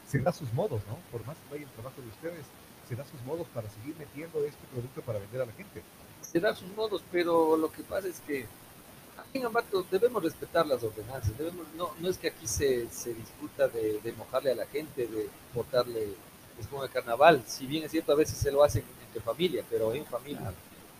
se 0.08 0.18
da 0.20 0.32
sus 0.32 0.52
modos, 0.52 0.80
¿no? 0.88 0.98
Por 1.10 1.26
más 1.26 1.36
que 1.36 1.54
vaya 1.54 1.64
el 1.64 1.70
trabajo 1.70 2.00
de 2.00 2.08
ustedes, 2.08 2.46
se 2.88 2.94
da 2.94 3.04
sus 3.04 3.20
modos 3.22 3.46
para 3.52 3.68
seguir 3.70 3.96
metiendo 3.98 4.44
este 4.44 4.64
producto 4.72 5.02
para 5.02 5.18
vender 5.18 5.42
a 5.42 5.46
la 5.46 5.52
gente. 5.52 5.82
será 6.20 6.54
sus 6.54 6.68
modos, 6.76 7.02
pero 7.10 7.56
lo 7.56 7.70
que 7.72 7.82
pasa 7.82 8.08
es 8.08 8.20
que 8.20 8.46
aquí 9.18 9.38
en 9.38 9.46
Ambato 9.46 9.84
debemos 9.90 10.22
respetar 10.22 10.66
las 10.66 10.82
ordenanzas, 10.82 11.36
debemos, 11.36 11.66
no, 11.76 11.90
no 11.98 12.08
es 12.08 12.18
que 12.18 12.28
aquí 12.28 12.46
se, 12.46 12.88
se 12.90 13.14
disfruta 13.14 13.68
de, 13.68 14.00
de 14.00 14.12
mojarle 14.12 14.52
a 14.52 14.54
la 14.54 14.66
gente, 14.66 15.06
de 15.06 15.28
botarle 15.54 16.14
espuma 16.60 16.84
de 16.84 16.88
carnaval, 16.90 17.42
si 17.46 17.66
bien 17.66 17.84
es 17.84 17.90
cierto 17.90 18.12
a 18.12 18.16
veces 18.16 18.38
se 18.38 18.50
lo 18.50 18.62
hacen 18.62 18.84
entre 19.06 19.20
familia, 19.20 19.64
pero 19.68 19.92
en 19.94 20.04
familia, 20.06 20.52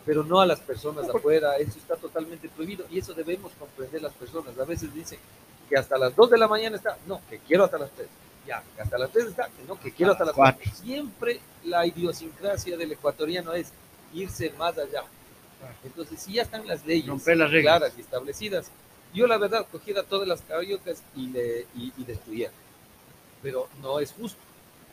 pero 0.05 0.23
no 0.23 0.41
a 0.41 0.47
las 0.47 0.61
personas 0.61 1.09
afuera, 1.09 1.57
eso 1.57 1.79
está 1.79 1.97
totalmente 1.97 2.49
prohibido 2.49 2.85
y 2.91 2.99
eso 2.99 3.15
debemos 3.15 3.53
comprender 3.59 4.03
las 4.03 4.13
personas, 4.13 4.59
a 4.59 4.65
veces 4.65 4.93
dicen 4.93 5.19
que 5.69 5.77
hasta 5.77 5.99
las 5.99 6.15
2 6.15 6.31
de 6.31 6.39
la 6.39 6.49
mañana 6.49 6.77
está, 6.77 6.97
no, 7.07 7.21
que 7.29 7.39
quiero 7.39 7.65
hasta 7.65 7.79
las 7.79 7.91
3, 7.91 8.09
ya, 8.47 8.63
que 8.75 8.83
hasta 8.83 8.99
las 8.99 9.11
3 9.11 9.27
está, 9.27 9.45
que 9.47 9.65
no, 9.67 9.79
que 9.79 9.93
quiero 9.93 10.13
hasta 10.13 10.25
las 10.25 10.35
4. 10.35 10.73
Siempre 10.75 11.41
la 11.65 11.87
idiosincrasia 11.87 12.77
del 12.77 12.93
ecuatoriano 12.93 13.53
es 13.53 13.73
irse 14.15 14.51
más 14.59 14.77
allá. 14.79 15.05
Entonces, 15.85 16.21
si 16.21 16.35
ya 16.35 16.43
están 16.43 16.67
las 16.67 16.85
leyes 16.87 17.07
las 17.07 17.51
claras 17.51 17.93
y 17.97 18.01
establecidas, 18.01 18.71
yo 19.15 19.27
la 19.27 19.39
verdad 19.39 19.67
cogiera 19.71 20.03
todas 20.03 20.29
las 20.29 20.43
cariocas 20.43 21.03
y, 21.17 21.29
le, 21.29 21.67
y, 21.75 21.93
y 21.97 22.05
destruyera. 22.05 22.53
Pero 23.43 23.69
no 23.81 23.99
es 23.99 24.13
justo, 24.13 24.39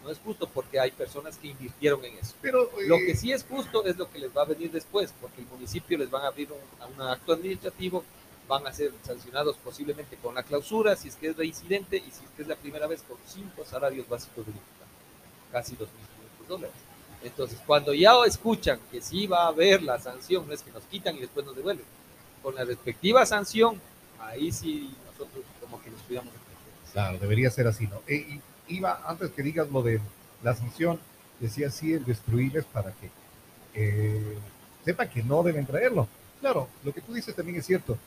no 0.03 0.09
es 0.09 0.19
justo 0.19 0.47
porque 0.47 0.79
hay 0.79 0.91
personas 0.91 1.38
que 1.38 1.49
invirtieron 1.49 2.03
en 2.05 2.17
eso. 2.17 2.33
Pero 2.41 2.63
eh, 2.79 2.88
Lo 2.88 2.97
que 2.97 3.15
sí 3.15 3.31
es 3.31 3.43
justo 3.43 3.86
es 3.86 3.97
lo 3.97 4.09
que 4.09 4.19
les 4.19 4.36
va 4.36 4.43
a 4.43 4.45
venir 4.45 4.71
después, 4.71 5.13
porque 5.19 5.41
el 5.41 5.47
municipio 5.47 5.97
les 5.97 6.09
van 6.09 6.23
a 6.23 6.27
abrir 6.27 6.49
un, 6.51 6.81
a 6.81 6.88
un 6.88 7.01
acto 7.09 7.33
administrativo, 7.33 8.03
van 8.47 8.67
a 8.67 8.73
ser 8.73 8.91
sancionados 9.06 9.58
posiblemente 9.58 10.17
con 10.17 10.36
la 10.36 10.43
clausura, 10.43 10.95
si 10.95 11.08
es 11.08 11.15
que 11.15 11.27
es 11.29 11.38
reincidente, 11.38 11.97
y 11.97 12.12
si 12.12 12.23
es 12.23 12.29
que 12.36 12.41
es 12.41 12.47
la 12.47 12.56
primera 12.56 12.88
vez 12.88 13.01
con 13.03 13.17
cinco 13.27 13.63
salarios 13.65 14.08
básicos 14.08 14.45
de 14.45 14.51
casi 15.51 15.75
2.500 15.75 16.47
dólares. 16.47 16.75
Entonces, 17.23 17.60
cuando 17.65 17.93
ya 17.93 18.13
escuchan 18.25 18.79
que 18.91 19.01
sí 19.01 19.27
va 19.27 19.45
a 19.45 19.47
haber 19.47 19.82
la 19.82 19.97
sanción, 19.99 20.45
no 20.47 20.53
es 20.53 20.62
que 20.62 20.71
nos 20.71 20.84
quitan 20.84 21.15
y 21.15 21.21
después 21.21 21.45
nos 21.45 21.56
devuelven, 21.56 21.86
con 22.41 22.56
la 22.56 22.65
respectiva 22.65 23.25
sanción, 23.25 23.79
ahí 24.19 24.51
sí 24.51 24.93
nosotros 25.06 25.43
como 25.62 25.82
que 25.82 25.89
nos 25.89 26.01
cuidamos. 26.01 26.34
Claro, 26.91 27.17
debería 27.17 27.49
ser 27.49 27.67
así, 27.67 27.88
¿no? 27.88 28.01
Y- 28.08 28.41
iba, 28.67 29.01
antes 29.06 29.32
que 29.32 29.43
digas 29.43 29.69
lo 29.71 29.82
de 29.82 29.99
la 30.41 30.56
sanción, 30.56 30.99
decía 31.39 31.69
sí 31.69 31.93
el 31.93 32.06
destruirles 32.06 32.65
para 32.65 32.91
que 32.93 33.10
eh, 33.75 34.38
sepan 34.86 35.10
que 35.10 35.23
no 35.23 35.43
deben 35.43 35.65
traerlo. 35.65 36.08
Claro, 36.39 36.67
lo 36.84 36.93
que 36.93 37.01
tú 37.01 37.13
dices 37.13 37.36
también 37.36 37.58
es 37.58 37.65
cierto. 37.65 37.97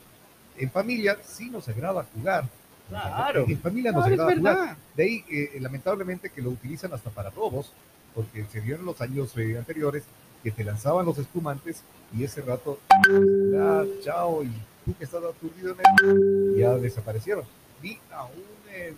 En 0.59 0.71
familia 0.71 1.19
sí 1.25 1.51
nos 1.51 1.69
agrada 1.69 2.07
jugar. 2.14 2.49
Claro. 2.88 3.45
En 3.49 3.59
familia 3.61 3.92
nos 3.92 4.07
Claro, 4.07 4.14
es 4.14 4.37
agrada 4.37 4.57
jugar. 4.57 4.77
De 4.95 5.03
ahí, 5.03 5.25
eh, 5.31 5.59
lamentablemente, 5.61 6.31
que 6.31 6.40
lo 6.40 6.51
utilizan 6.51 6.92
hasta 6.92 7.11
para 7.11 7.31
robos, 7.31 7.73
porque 8.14 8.45
se 8.47 8.61
vio 8.61 8.77
en 8.77 8.85
los 8.85 9.01
años 9.01 9.37
eh, 9.37 9.59
anteriores 9.59 10.05
que 10.42 10.51
te 10.51 10.64
lanzaban 10.64 11.05
los 11.05 11.19
espumantes 11.19 11.83
y 12.16 12.25
ese 12.25 12.40
rato, 12.40 12.79
ah, 12.90 13.85
chao, 14.03 14.45
y 14.45 14.53
tú 14.85 14.95
que 14.97 15.05
estás 15.05 15.23
aturdido 15.23 15.75
en 15.75 16.09
él, 16.09 16.55
ya 16.57 16.75
desaparecieron. 16.77 17.45
Vi 17.83 17.99
a 18.12 18.25
un, 18.25 18.33
eh, 18.71 18.95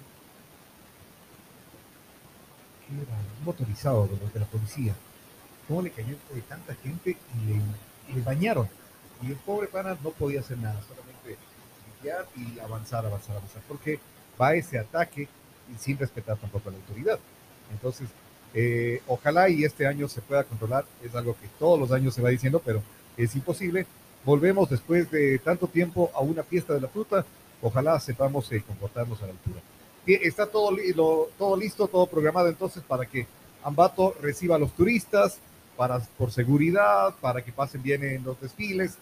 ¿qué 2.87 2.95
era? 2.95 3.17
un 3.39 3.45
motorizado 3.45 4.07
de 4.07 4.19
los 4.19 4.33
de 4.33 4.41
la 4.41 4.47
policía, 4.47 4.95
cómo 5.67 5.83
le 5.83 5.91
cayó 5.91 6.17
de 6.33 6.43
tanta 6.43 6.75
gente 6.75 7.17
y 7.35 7.47
le, 7.47 7.55
y 8.11 8.13
le 8.15 8.23
bañaron. 8.23 8.69
Y 9.23 9.29
el 9.29 9.37
pobre 9.37 9.67
pana 9.67 9.97
no 10.05 10.11
podía 10.11 10.41
hacer 10.41 10.59
nada, 10.59 10.81
solamente 10.83 11.08
y 12.37 12.59
avanzar, 12.61 13.05
avanzar, 13.05 13.37
avanzar, 13.37 13.63
porque 13.69 13.99
va 14.41 14.55
ese 14.55 14.79
ataque 14.79 15.23
y 15.23 15.79
sin 15.79 15.99
respetar 15.99 16.37
tampoco 16.39 16.69
a 16.69 16.73
la 16.73 16.79
autoridad. 16.79 17.19
Entonces, 17.73 18.09
eh, 18.55 19.03
ojalá 19.07 19.49
y 19.49 19.65
este 19.65 19.87
año 19.87 20.09
se 20.09 20.23
pueda 20.23 20.45
controlar, 20.45 20.85
es 21.03 21.15
algo 21.15 21.35
que 21.35 21.49
todos 21.59 21.79
los 21.79 21.93
años 21.93 22.15
se 22.15 22.23
va 22.23 22.31
diciendo, 22.31 22.63
pero 22.65 22.83
es 23.17 23.35
imposible. 23.35 23.87
Volvemos 24.25 24.71
después 24.71 25.11
de 25.11 25.39
tanto 25.39 25.67
tiempo 25.69 26.11
a 26.15 26.21
una 26.21 26.43
fiesta 26.43 26.75
de 26.75 26.81
la 26.81 26.89
fruta, 26.89 27.25
ojalá 27.63 27.99
sepamos 28.01 28.51
eh, 28.53 28.63
comportarnos 28.67 29.21
a 29.23 29.27
la 29.27 29.33
altura. 29.33 29.61
Está 30.07 30.47
todo, 30.47 30.71
lo- 30.71 31.29
todo 31.37 31.57
listo, 31.57 31.87
todo 31.87 32.07
programado 32.07 32.49
entonces 32.49 32.83
para 32.83 33.05
que 33.05 33.27
Ambato 33.63 34.15
reciba 34.23 34.57
a 34.57 34.59
los 34.59 34.73
turistas, 34.73 35.39
para, 35.77 35.99
por 36.17 36.31
seguridad, 36.31 37.15
para 37.21 37.43
que 37.43 37.53
pasen 37.53 37.83
bien 37.83 38.03
en 38.05 38.25
los 38.25 38.41
desfiles, 38.41 38.97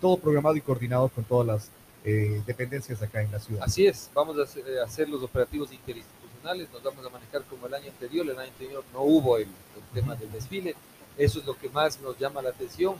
todo 0.00 0.16
programado 0.18 0.56
y 0.56 0.60
coordinado 0.60 1.08
con 1.10 1.24
todas 1.24 1.46
las 1.46 1.70
eh, 2.04 2.42
dependencias 2.46 3.02
acá 3.02 3.22
en 3.22 3.32
la 3.32 3.38
ciudad. 3.38 3.62
Así 3.64 3.86
es, 3.86 4.10
vamos 4.14 4.38
a 4.38 4.42
hacer, 4.42 4.64
a 4.78 4.84
hacer 4.84 5.08
los 5.08 5.22
operativos 5.22 5.72
interinstitucionales, 5.72 6.68
nos 6.72 6.82
vamos 6.82 7.04
a 7.04 7.10
manejar 7.10 7.42
como 7.44 7.66
el 7.66 7.74
año 7.74 7.90
anterior, 7.90 8.24
el 8.28 8.38
año 8.38 8.50
anterior 8.50 8.84
no 8.92 9.02
hubo 9.02 9.36
el, 9.36 9.44
el 9.44 9.94
tema 9.94 10.14
del 10.14 10.30
desfile, 10.32 10.74
eso 11.16 11.40
es 11.40 11.46
lo 11.46 11.58
que 11.58 11.68
más 11.68 12.00
nos 12.00 12.18
llama 12.18 12.40
la 12.42 12.50
atención, 12.50 12.96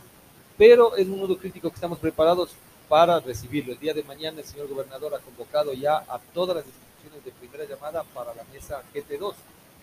pero 0.57 0.95
es 0.97 1.07
un 1.07 1.19
mundo 1.19 1.37
crítico 1.37 1.69
que 1.69 1.75
estamos 1.75 1.99
preparados 1.99 2.51
para 2.89 3.19
recibirlo. 3.19 3.71
El 3.71 3.79
día 3.79 3.93
de 3.93 4.03
mañana 4.03 4.39
el 4.39 4.45
señor 4.45 4.67
gobernador 4.67 5.13
ha 5.15 5.19
convocado 5.19 5.71
ya 5.73 5.97
a 5.97 6.19
todas 6.33 6.57
las 6.57 6.65
instituciones 6.65 7.23
de 7.23 7.31
primera 7.31 7.63
llamada 7.63 8.03
para 8.03 8.33
la 8.33 8.43
mesa 8.51 8.81
GT2, 8.93 9.33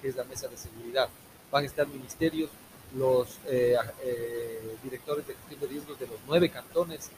que 0.02 0.08
es 0.08 0.16
la 0.16 0.24
mesa 0.24 0.48
de 0.48 0.56
seguridad. 0.56 1.08
Van 1.50 1.62
a 1.62 1.66
estar 1.66 1.86
ministerios, 1.86 2.50
los 2.94 3.38
eh, 3.46 3.76
eh, 4.02 4.76
directores 4.82 5.26
de 5.26 5.34
gestión 5.34 5.60
de 5.60 5.66
riesgos 5.66 5.98
de 5.98 6.06
los 6.08 6.18
nueve 6.26 6.50
cantones, 6.50 7.10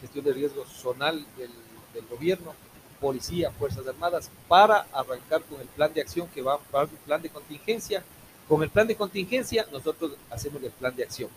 gestión 0.00 0.24
de 0.24 0.32
riesgos 0.32 0.68
zonal 0.68 1.24
del, 1.36 1.50
del 1.92 2.06
gobierno, 2.06 2.54
policía, 3.00 3.50
fuerzas 3.52 3.86
armadas, 3.86 4.30
para 4.48 4.86
arrancar 4.92 5.42
con 5.42 5.60
el 5.60 5.68
plan 5.68 5.92
de 5.92 6.00
acción 6.00 6.28
que 6.28 6.42
va 6.42 6.58
para 6.58 6.84
un 6.84 6.90
plan 7.04 7.22
de 7.22 7.30
contingencia. 7.30 8.02
Con 8.48 8.62
el 8.62 8.70
plan 8.70 8.86
de 8.86 8.96
contingencia 8.96 9.66
nosotros 9.72 10.12
hacemos 10.30 10.62
el 10.62 10.70
plan 10.70 10.94
de 10.94 11.04
acción 11.04 11.30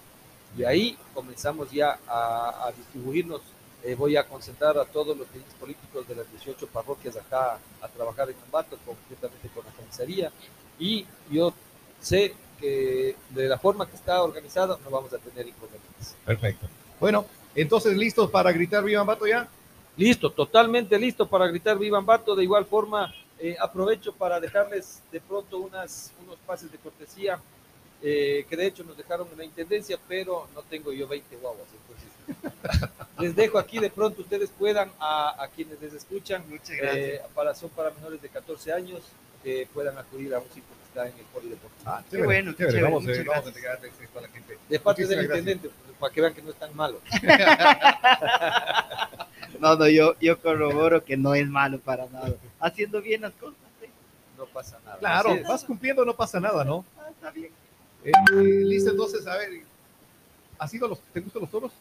y 0.56 0.64
ahí 0.64 0.98
comenzamos 1.14 1.72
ya 1.72 2.00
a, 2.08 2.68
a 2.68 2.72
distribuirnos. 2.72 3.42
Eh, 3.84 3.96
voy 3.96 4.18
a 4.18 4.28
concentrar 4.28 4.78
a 4.78 4.86
todos 4.86 5.16
los 5.16 5.28
dirigentes 5.28 5.54
políticos 5.60 6.08
de 6.08 6.16
las 6.16 6.30
18 6.32 6.68
parroquias 6.68 7.16
acá 7.16 7.60
a 7.82 7.88
trabajar 7.88 8.30
en 8.30 8.36
Ambato, 8.46 8.78
concretamente 8.86 9.50
con 9.50 9.64
la 9.66 9.72
comisaría. 9.72 10.32
Y 10.80 11.06
yo 11.30 11.54
sé 12.02 12.34
que 12.60 13.16
de 13.30 13.48
la 13.48 13.60
forma 13.60 13.88
que 13.88 13.96
está 13.96 14.24
organizado 14.24 14.80
no 14.84 14.90
vamos 14.90 15.14
a 15.14 15.20
tener 15.20 15.48
inconvenientes. 15.48 16.16
Perfecto. 16.26 16.68
Bueno, 17.00 17.26
entonces 17.62 17.98
listos 17.98 18.30
para 18.30 18.52
gritar 18.52 18.84
Viva 18.84 19.02
Ambato 19.02 19.28
ya. 19.28 19.48
Listo, 19.98 20.30
totalmente 20.32 20.98
listo 20.98 21.28
para 21.28 21.48
gritar 21.48 21.78
Viva 21.78 21.98
Ambato. 21.98 22.36
De 22.36 22.44
igual 22.44 22.66
forma, 22.66 23.14
eh, 23.40 23.56
aprovecho 23.60 24.14
para 24.14 24.40
dejarles 24.40 25.02
de 25.12 25.20
pronto 25.20 25.58
unos 25.58 26.12
pases 26.46 26.72
de 26.72 26.78
cortesía 26.78 27.40
eh, 28.02 28.46
que 28.48 28.56
de 28.56 28.68
hecho 28.68 28.84
nos 28.84 28.96
dejaron 28.96 29.28
en 29.32 29.40
la 29.40 29.46
intendencia, 29.46 29.98
pero 30.08 30.48
no 30.54 30.62
tengo 30.62 30.94
yo 30.94 31.08
20 31.08 31.36
guaguas. 31.38 31.68
Les 33.20 33.36
dejo 33.36 33.58
aquí 33.58 33.80
de 33.80 33.90
pronto, 33.90 34.22
ustedes 34.22 34.50
puedan, 34.58 34.92
a, 35.00 35.42
a 35.44 35.48
quienes 35.48 35.82
les 35.82 35.94
escuchan, 35.94 36.44
Muchas 36.50 36.70
gracias. 36.78 36.96
eh, 36.96 37.22
para, 37.34 37.56
son 37.56 37.70
para 37.72 37.90
menores 37.92 38.22
de 38.22 38.30
14 38.30 38.72
años, 38.74 39.02
que 39.44 39.68
puedan 39.74 39.98
acudir 39.98 40.34
a 40.36 40.40
un 40.40 40.48
sitio 40.48 40.64
que 40.64 40.84
está 40.88 41.08
en 41.08 41.18
el 41.18 41.26
polideportivo. 41.26 41.82
Ah, 41.86 42.04
Qué 42.10 42.22
bueno, 42.24 42.52
qué 42.56 42.66
chévere, 42.66 42.84
Vamos, 42.84 43.08
eh, 43.08 43.24
vamos 43.26 43.46
a 43.46 43.50
esto 44.04 44.20
a 44.20 44.22
la 44.22 44.28
gente. 44.30 44.58
De 44.70 44.80
parte 44.80 45.06
del 45.06 45.18
gracias. 45.28 45.38
intendente, 45.40 45.70
pues, 45.70 45.98
para 46.00 46.14
que 46.14 46.22
vean 46.22 46.34
que 46.34 46.42
no 46.44 46.50
es 46.52 46.56
tan 46.58 46.76
malo. 46.76 47.02
No, 49.60 49.76
no, 49.76 49.88
yo, 49.88 50.14
yo 50.20 50.40
corroboro 50.40 51.04
que 51.04 51.18
no 51.18 51.34
es 51.34 51.48
malo 51.48 51.80
para 51.80 52.06
nada. 52.08 52.32
Haciendo 52.60 53.02
bien 53.02 53.22
las 53.22 53.34
cosas. 53.34 53.58
¿eh? 53.82 53.90
No 54.38 54.46
pasa 54.46 54.78
nada. 54.86 54.98
Claro, 55.00 55.30
Así 55.32 55.40
es. 55.40 55.48
vas 55.48 55.64
cumpliendo, 55.64 56.06
no 56.06 56.16
pasa 56.16 56.40
nada, 56.40 56.64
¿no? 56.64 56.86
Ah, 57.00 57.08
está 57.10 57.32
bien. 57.32 57.52
Eh, 58.04 58.12
listo, 58.66 58.92
entonces, 58.92 59.26
a 59.26 59.36
ver, 59.38 59.50
¿has 60.60 60.74
ido 60.74 60.86
a 60.86 60.90
los, 60.90 61.00
¿te 61.00 61.22
gustan 61.22 61.42
los 61.42 61.50
toros? 61.52 61.72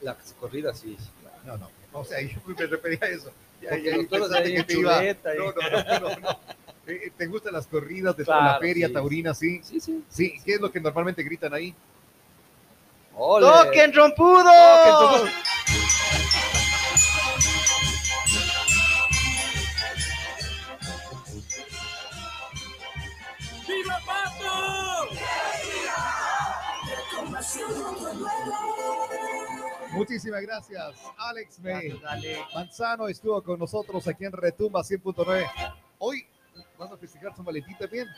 La 0.00 0.16
corrida, 0.38 0.74
sí. 0.74 0.96
claro. 1.20 1.36
No, 1.44 1.56
no, 1.92 1.98
o 2.00 2.04
sea, 2.04 2.20
yo 2.20 2.38
me 2.46 2.66
refería 2.66 2.98
a 3.02 3.06
eso. 3.08 3.32
Que 3.60 3.68
te 3.68 4.74
iba- 4.74 4.98
chuleta 4.98 5.34
y- 5.34 5.38
No, 5.38 5.44
no, 5.52 6.00
no, 6.00 6.10
no, 6.10 6.16
no. 6.20 6.40
¿Te 7.16 7.26
gustan 7.26 7.54
las 7.54 7.66
corridas 7.66 8.14
de 8.16 8.24
toda 8.26 8.36
la 8.38 8.42
Claro, 8.44 8.60
feria 8.60 8.88
sí. 8.88 8.92
taurina, 8.92 9.32
sí? 9.34 9.60
Sí, 9.64 9.80
sí. 9.80 10.04
Sí, 10.10 10.34
¿qué 10.44 10.54
es 10.54 10.60
lo 10.60 10.70
que 10.70 10.80
normalmente 10.80 11.22
gritan 11.22 11.54
ahí? 11.54 11.74
¡Ole! 13.16 13.46
¡Toquen 13.46 13.92
rompudo! 13.94 14.42
¡Toquen, 14.44 15.32
¡Viva 23.66 23.98
Pato! 24.06 25.08
Muchísimas 29.94 30.42
gracias, 30.42 30.94
Alex 31.16 31.60
May. 31.60 32.00
Manzano 32.52 33.08
estuvo 33.08 33.40
con 33.42 33.58
nosotros 33.58 34.06
aquí 34.08 34.24
en 34.24 34.32
Retumba 34.32 34.80
100.9. 34.80 35.74
Hoy 35.98 36.26
vas 36.76 36.90
a 36.90 36.96
festejar 36.96 37.34
San 37.34 37.44
Valentín 37.44 37.76
también. 37.78 38.08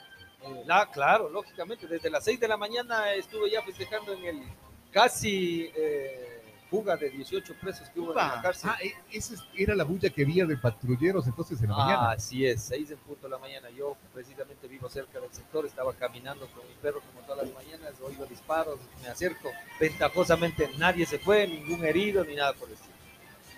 Eh, 0.43 0.63
la, 0.65 0.91
claro, 0.91 1.29
lógicamente, 1.29 1.87
desde 1.87 2.09
las 2.09 2.25
6 2.25 2.41
de 2.41 2.49
la 2.49 2.57
mañana 2.57 3.13
estuve 3.13 3.51
ya 3.51 3.63
festejando 3.63 4.13
en 4.15 4.25
el 4.25 4.43
casi 4.91 5.71
eh, 5.77 6.36
fuga 6.71 6.97
de 6.97 7.11
18 7.11 7.55
presos 7.61 7.89
que 7.91 8.01
hubo 8.01 8.11
en 8.11 8.17
la 8.17 8.41
cárcel. 8.43 8.71
Ah, 8.73 8.79
e- 8.83 8.95
esa 9.17 9.35
es- 9.35 9.43
era 9.57 9.75
la 9.75 9.85
bulla 9.85 10.11
que 10.11 10.23
había 10.23 10.45
de 10.47 10.57
patrulleros 10.57 11.27
entonces 11.27 11.61
en 11.63 11.71
la 11.71 11.77
mañana. 11.77 12.11
Así 12.11 12.45
es, 12.47 12.63
6 12.63 12.91
en 12.91 12.99
punto 12.99 13.27
de 13.27 13.31
la 13.31 13.39
mañana. 13.39 13.71
Yo 13.71 13.97
precisamente 14.13 14.67
vivo 14.69 14.89
cerca 14.89 15.21
del 15.21 15.33
sector, 15.33 15.65
estaba 15.67 15.93
caminando 15.95 16.47
con 16.49 16.67
mi 16.67 16.75
perro 16.83 17.01
como 17.01 17.27
todas 17.27 17.47
las 17.47 17.55
mañanas, 17.55 17.95
oigo 18.03 18.27
disparos, 18.27 18.79
me 19.03 19.09
acerco. 19.09 19.51
Ventajosamente 19.79 20.71
nadie 20.79 21.07
se 21.07 21.19
fue, 21.19 21.47
ningún 21.47 21.85
herido 21.85 22.25
ni 22.25 22.35
nada 22.35 22.53
por 22.55 22.69
el 22.69 22.75
estilo. 22.75 22.95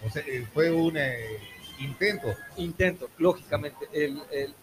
O 0.07 0.11
sea, 0.11 0.23
eh, 0.27 0.47
fue 0.55 0.71
un 0.71 0.97
eh, 0.97 1.39
intento. 1.81 2.29
Intento, 2.57 3.09
lógicamente. 3.19 3.89
El, 3.93 4.23
el- 4.31 4.55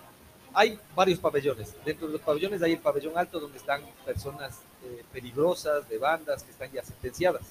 hay 0.54 0.80
varios 0.96 1.20
pabellones. 1.20 1.76
Dentro 1.84 2.08
de 2.08 2.14
los 2.14 2.22
pabellones 2.22 2.62
hay 2.62 2.72
el 2.74 2.80
pabellón 2.80 3.18
alto 3.18 3.40
donde 3.42 3.58
están 3.58 3.82
personas 4.06 4.60
eh, 4.86 5.04
peligrosas, 5.12 5.90
de 5.90 5.98
bandas 5.98 6.44
que 6.44 6.52
están 6.52 6.72
ya 6.72 6.82
sentenciadas. 6.84 7.42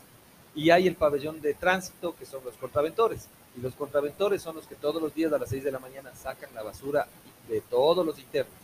Y 0.54 0.70
hay 0.70 0.86
el 0.86 0.94
pabellón 0.94 1.40
de 1.40 1.54
tránsito 1.54 2.14
que 2.16 2.26
son 2.26 2.44
los 2.44 2.54
contraventores. 2.54 3.26
Y 3.56 3.60
los 3.60 3.74
contraventores 3.74 4.42
son 4.42 4.56
los 4.56 4.66
que 4.66 4.74
todos 4.74 5.02
los 5.02 5.14
días 5.14 5.32
a 5.32 5.38
las 5.38 5.48
6 5.48 5.64
de 5.64 5.72
la 5.72 5.78
mañana 5.78 6.12
sacan 6.14 6.54
la 6.54 6.62
basura 6.62 7.06
de 7.48 7.60
todos 7.60 8.04
los 8.04 8.18
internos. 8.18 8.54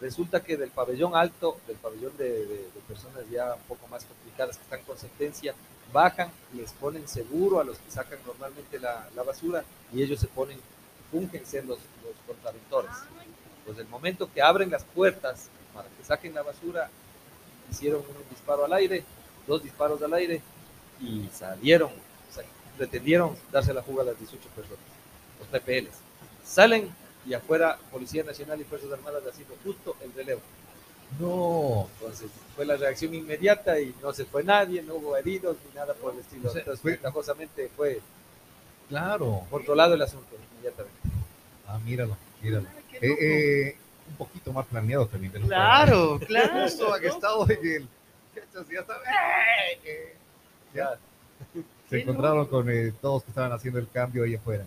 Resulta 0.00 0.42
que 0.42 0.56
del 0.56 0.70
pabellón 0.70 1.16
alto, 1.16 1.58
del 1.66 1.76
pabellón 1.76 2.16
de, 2.18 2.68
personas 2.86 3.28
ya 3.30 3.54
un 3.54 3.62
poco 3.62 3.86
más 3.88 4.04
complicadas 4.04 4.56
que 4.58 4.62
están 4.64 4.82
con 4.82 4.98
sentencia, 4.98 5.54
bajan, 5.92 6.30
les 6.54 6.72
ponen 6.72 7.08
seguro 7.08 7.60
a 7.60 7.64
los 7.64 7.78
que 7.78 7.90
sacan 7.90 8.18
normalmente 8.26 8.78
la, 8.78 9.08
la 9.14 9.22
basura 9.22 9.64
y 9.92 10.02
ellos 10.02 10.20
se 10.20 10.26
ponen, 10.26 10.58
fungen 11.10 11.46
ser 11.46 11.64
los, 11.64 11.78
los 12.04 12.14
contraventores. 12.26 12.90
Pues 13.64 13.78
el 13.78 13.88
momento 13.88 14.30
que 14.32 14.42
abren 14.42 14.70
las 14.70 14.84
puertas 14.84 15.48
para 15.72 15.88
que 15.88 16.04
saquen 16.04 16.34
la 16.34 16.42
basura, 16.42 16.90
hicieron 17.70 18.00
un 18.00 18.30
disparo 18.30 18.66
al 18.66 18.72
aire, 18.74 19.02
dos 19.46 19.62
disparos 19.62 20.00
al 20.02 20.12
aire 20.14 20.42
y 21.00 21.28
salieron, 21.32 21.90
o 21.90 22.34
sea, 22.34 22.44
pretendieron 22.76 23.36
darse 23.52 23.72
la 23.74 23.82
fuga 23.82 24.02
a 24.02 24.06
las 24.06 24.18
18 24.18 24.48
personas, 24.50 24.78
los 25.38 25.48
PPLs. 25.48 25.94
Salen 26.44 26.88
y 27.26 27.34
afuera 27.34 27.78
Policía 27.90 28.22
Nacional 28.24 28.60
y 28.60 28.64
Fuerzas 28.64 28.92
Armadas 28.92 29.22
haciendo 29.28 29.54
justo 29.64 29.96
el 30.02 30.12
relevo. 30.14 30.40
No. 31.20 31.88
Entonces 32.00 32.30
fue 32.54 32.64
la 32.66 32.76
reacción 32.76 33.14
inmediata 33.14 33.78
y 33.80 33.94
no 34.02 34.12
se 34.12 34.24
fue 34.24 34.42
nadie, 34.44 34.82
no 34.82 34.94
hubo 34.96 35.16
heridos 35.16 35.56
ni 35.68 35.74
nada 35.74 35.94
por 35.94 36.14
el 36.14 36.20
estilo. 36.20 36.48
O 36.48 36.52
sea, 36.52 36.60
Entonces, 36.60 36.82
fue- 36.82 36.92
ventajosamente 36.92 37.70
fue 37.76 38.00
Claro. 38.88 39.42
controlado 39.50 39.94
el 39.94 40.02
asunto 40.02 40.36
inmediatamente. 40.52 40.98
Ah, 41.66 41.78
míralo, 41.84 42.16
míralo. 42.42 42.66
Eh, 43.00 43.16
eh, 43.20 43.76
un 44.08 44.16
poquito 44.16 44.52
más 44.52 44.66
planeado 44.66 45.06
también. 45.06 45.32
de 45.32 45.40
Claro, 45.40 46.18
claro. 46.26 46.62
Justo 46.64 46.94
han 46.94 47.04
estado 47.04 47.50
en 47.50 47.58
el. 47.66 47.88
Ya 48.70 48.80
está- 48.80 48.94
¡eh! 49.84 50.16
Ya. 50.76 50.98
Se 51.90 52.00
encontraron 52.00 52.46
con 52.46 52.68
eh, 52.70 52.92
todos 53.00 53.22
que 53.24 53.30
estaban 53.30 53.52
haciendo 53.52 53.78
el 53.78 53.88
cambio 53.88 54.24
ahí 54.24 54.34
afuera. 54.34 54.64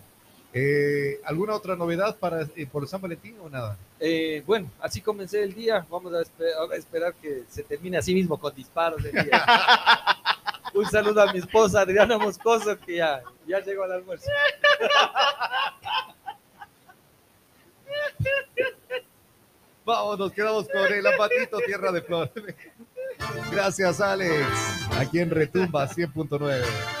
Eh, 0.52 1.20
¿Alguna 1.24 1.54
otra 1.54 1.76
novedad 1.76 2.16
para 2.16 2.42
eh, 2.56 2.66
por 2.66 2.86
San 2.88 3.00
Valentín 3.00 3.36
o 3.40 3.48
nada? 3.48 3.76
Eh, 4.00 4.42
bueno, 4.46 4.68
así 4.80 5.00
comencé 5.00 5.42
el 5.44 5.54
día. 5.54 5.86
Vamos 5.88 6.12
a, 6.14 6.22
espe- 6.22 6.72
a 6.72 6.74
esperar 6.76 7.14
que 7.14 7.44
se 7.48 7.62
termine 7.62 7.98
así 7.98 8.14
mismo 8.14 8.38
con 8.38 8.54
disparos 8.54 9.04
el 9.04 9.12
día. 9.12 9.44
Un 10.74 10.86
saludo 10.86 11.22
a 11.22 11.32
mi 11.32 11.38
esposa 11.40 11.80
Adriana 11.82 12.16
Moscoso 12.18 12.78
que 12.78 12.96
ya, 12.96 13.22
ya 13.46 13.60
llegó 13.60 13.82
al 13.84 13.92
almuerzo. 13.92 14.30
Vamos, 19.84 20.18
nos 20.18 20.32
quedamos 20.32 20.68
con 20.68 20.92
el 20.92 21.06
apatito 21.06 21.58
Tierra 21.66 21.90
de 21.92 22.02
Flor. 22.02 22.30
Gracias, 23.50 24.00
Alex. 24.00 24.46
Aquí 24.98 25.20
en 25.20 25.30
Retumba 25.30 25.88
100.9. 25.88 26.99